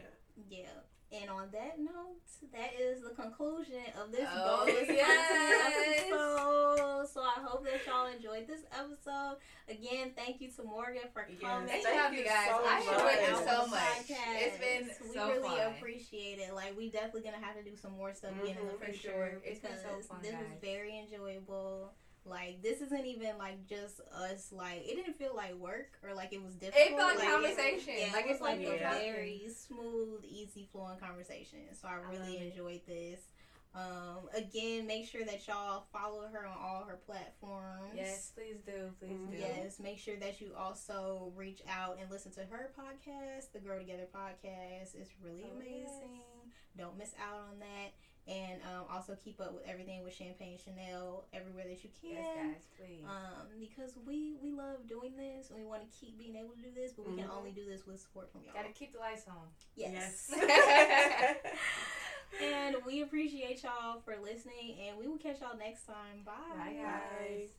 Yeah. 0.48 0.66
And 1.12 1.31
on 1.31 1.48
that 1.52 1.79
note, 1.79 2.18
that 2.52 2.72
is 2.81 3.00
the 3.02 3.11
conclusion 3.11 3.79
of 4.02 4.11
this 4.11 4.29
Oh, 4.29 4.66
bonus 4.66 4.88
yes. 4.88 6.02
episode. 6.11 7.07
So 7.14 7.20
I 7.22 7.38
hope 7.40 7.64
that 7.64 7.87
y'all 7.87 8.07
enjoyed 8.11 8.46
this 8.48 8.62
episode. 8.74 9.37
Again, 9.68 10.11
thank 10.16 10.40
you 10.40 10.50
to 10.50 10.62
Morgan 10.64 11.02
for 11.14 11.22
coming. 11.40 11.68
Thanks 11.68 11.85
Thank 11.87 11.96
for 11.96 12.02
having 12.02 12.18
you 12.18 12.24
guys. 12.24 12.48
so 12.50 12.59
I 12.66 12.79
enjoyed 12.83 13.22
it 13.22 13.46
so 13.46 13.66
much. 13.68 13.81
podcast. 13.81 14.37
It's 14.42 14.59
been 14.59 15.09
we 15.09 15.14
so 15.14 15.29
really 15.31 15.48
fun. 15.48 15.72
appreciate 15.79 16.38
it. 16.38 16.55
Like 16.55 16.76
we 16.76 16.90
definitely 16.90 17.22
gonna 17.22 17.42
have 17.44 17.57
to 17.57 17.62
do 17.62 17.76
some 17.76 17.92
more 17.96 18.12
stuff 18.12 18.33
again 18.42 18.57
in 18.61 18.66
the 18.66 18.72
Mhm, 18.74 18.79
for 18.79 18.85
future 18.87 19.09
sure. 19.14 19.26
It's 19.44 19.61
been 19.61 19.70
because 19.72 19.83
so 19.83 20.02
fun, 20.14 20.18
this 20.22 20.33
was 20.35 20.59
very 20.61 20.98
enjoyable. 20.98 21.65
Like 22.29 22.62
this 22.62 22.81
isn't 22.81 23.07
even 23.07 23.39
like 23.39 23.67
just 23.67 24.01
us. 24.12 24.51
Like 24.53 24.83
it 24.87 24.97
didn't 24.97 25.17
feel 25.19 25.35
like 25.35 25.55
work 25.55 25.93
or 26.03 26.15
like 26.15 26.33
it 26.33 26.43
was 26.43 26.55
difficult. 26.55 26.91
It 26.91 26.97
felt 26.97 27.17
like 27.19 27.29
it- 27.29 27.31
conversation. 27.33 27.95
yeah, 27.99 28.12
Like, 28.12 28.25
it 28.25 28.29
was 28.29 28.37
it's 28.37 28.41
like 28.41 28.59
like 28.59 28.67
a 28.67 28.79
very 28.79 29.49
smooth, 29.55 30.25
easy 30.25 30.69
flowing 30.73 30.99
conversation. 30.99 31.61
So 31.81 31.89
I 31.89 31.93
I 31.95 32.11
really 32.12 32.37
it. 32.39 32.51
enjoyed 32.51 32.81
this. 32.87 33.21
Um, 33.75 34.31
again, 34.35 34.87
make 34.87 35.07
sure 35.07 35.23
that 35.27 35.47
y'all 35.47 35.85
follow 35.93 36.27
her 36.33 36.47
on 36.47 36.57
all 36.59 36.85
her 36.89 36.97
platforms. 37.05 37.93
Yes, 37.95 38.33
please 38.35 38.57
do, 38.65 38.91
please 38.99 39.12
Mhm. 39.12 39.31
do. 39.33 39.37
Yes, 39.37 39.79
make 39.79 39.99
sure 39.99 40.17
that 40.17 40.41
you 40.41 40.55
also 40.57 41.31
reach 41.37 41.61
out 41.69 41.99
and 42.01 42.11
listen 42.11 42.33
to 42.33 42.45
her 42.47 42.73
podcast, 42.79 43.53
the 43.53 43.59
Grow 43.61 43.79
Together 43.79 44.07
podcast. 44.15 44.95
It's 44.95 45.11
really 45.23 45.45
Oh, 45.45 45.57
amazing. 45.57 46.23
Don't 46.79 46.97
miss 46.97 47.12
out 47.21 47.39
on 47.51 47.59
that. 47.59 47.93
And 48.29 48.61
um, 48.62 48.87
also 48.91 49.17
keep 49.25 49.41
up 49.41 49.55
with 49.55 49.62
everything 49.69 50.03
with 50.03 50.12
Champagne 50.12 50.59
Chanel 50.59 51.27
everywhere 51.33 51.62
that 51.69 51.85
you 51.85 51.91
can. 52.01 52.11
Yes, 52.19 52.27
guys, 52.37 52.65
please. 52.77 53.05
Um, 53.07 53.47
because 53.61 53.93
we 54.05 54.35
we 54.43 54.51
love 54.51 54.89
doing 54.89 55.15
this 55.17 55.51
and 55.51 55.59
we 55.61 55.65
want 55.65 55.83
to 55.83 55.89
keep 56.01 56.19
being 56.19 56.35
able 56.35 56.51
to 56.51 56.61
do 56.61 56.71
this, 56.75 56.91
but 56.93 57.07
we 57.09 57.15
can 57.17 57.29
Mhm. 57.29 57.37
only 57.39 57.53
do 57.53 57.65
this 57.65 57.87
with 57.87 58.01
support 58.01 58.33
from 58.33 58.43
y'all. 58.43 58.53
Gotta 58.55 58.71
keep 58.75 58.93
the 58.93 58.99
lights 58.99 59.29
on. 59.29 59.47
yes. 59.77 60.29
Yes. 60.35 61.37
and 62.43 62.77
we 62.85 63.03
appreciate 63.03 63.62
y'all 63.62 64.01
for 64.01 64.17
listening, 64.17 64.77
and 64.89 64.99
we 64.99 65.07
will 65.07 65.19
catch 65.19 65.41
y'all 65.41 65.57
next 65.57 65.87
time. 65.87 66.23
Bye. 66.25 66.33
Bye, 66.57 66.75
guys. 66.83 67.51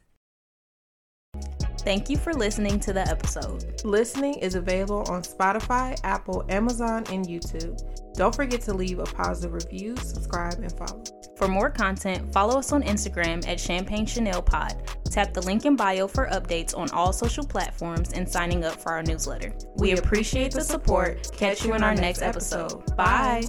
Thank 1.88 2.10
you 2.10 2.18
for 2.18 2.34
listening 2.34 2.82
to 2.82 2.92
the 2.92 3.08
episode. 3.08 3.82
Listening 3.86 4.34
is 4.34 4.56
available 4.56 5.06
on 5.10 5.22
Spotify, 5.22 5.98
Apple, 6.04 6.44
Amazon, 6.50 7.06
and 7.10 7.26
YouTube. 7.26 7.82
Don't 8.14 8.36
forget 8.36 8.60
to 8.64 8.74
leave 8.74 9.00
a 9.00 9.06
positive 9.06 9.54
review, 9.54 9.96
subscribe, 9.96 10.56
and 10.56 10.78
follow. 10.78 11.02
For 11.38 11.48
more 11.48 11.70
content, 11.70 12.34
follow 12.34 12.60
us 12.60 12.74
on 12.74 12.84
Instagram 12.84 13.48
at 13.48 13.58
Champagne 13.58 14.06
Chanel 14.06 14.42
Pod. 14.42 14.84
Tap 15.06 15.34
the 15.34 15.42
link 15.44 15.64
in 15.64 15.78
bio 15.78 16.10
for 16.10 16.28
updates 16.28 16.78
on 16.78 16.90
all 16.92 17.14
social 17.14 17.46
platforms 17.46 18.12
and 18.12 18.28
signing 18.28 18.66
up 18.66 18.76
for 18.76 18.92
our 18.92 19.02
newsletter. 19.02 19.54
We 19.78 19.94
appreciate 19.94 20.52
the 20.52 20.66
support. 20.66 21.32
Catch 21.38 21.64
you 21.64 21.74
in 21.74 21.86
our 21.86 21.96
next 21.96 22.22
episode. 22.22 22.98
Bye. 22.98 23.46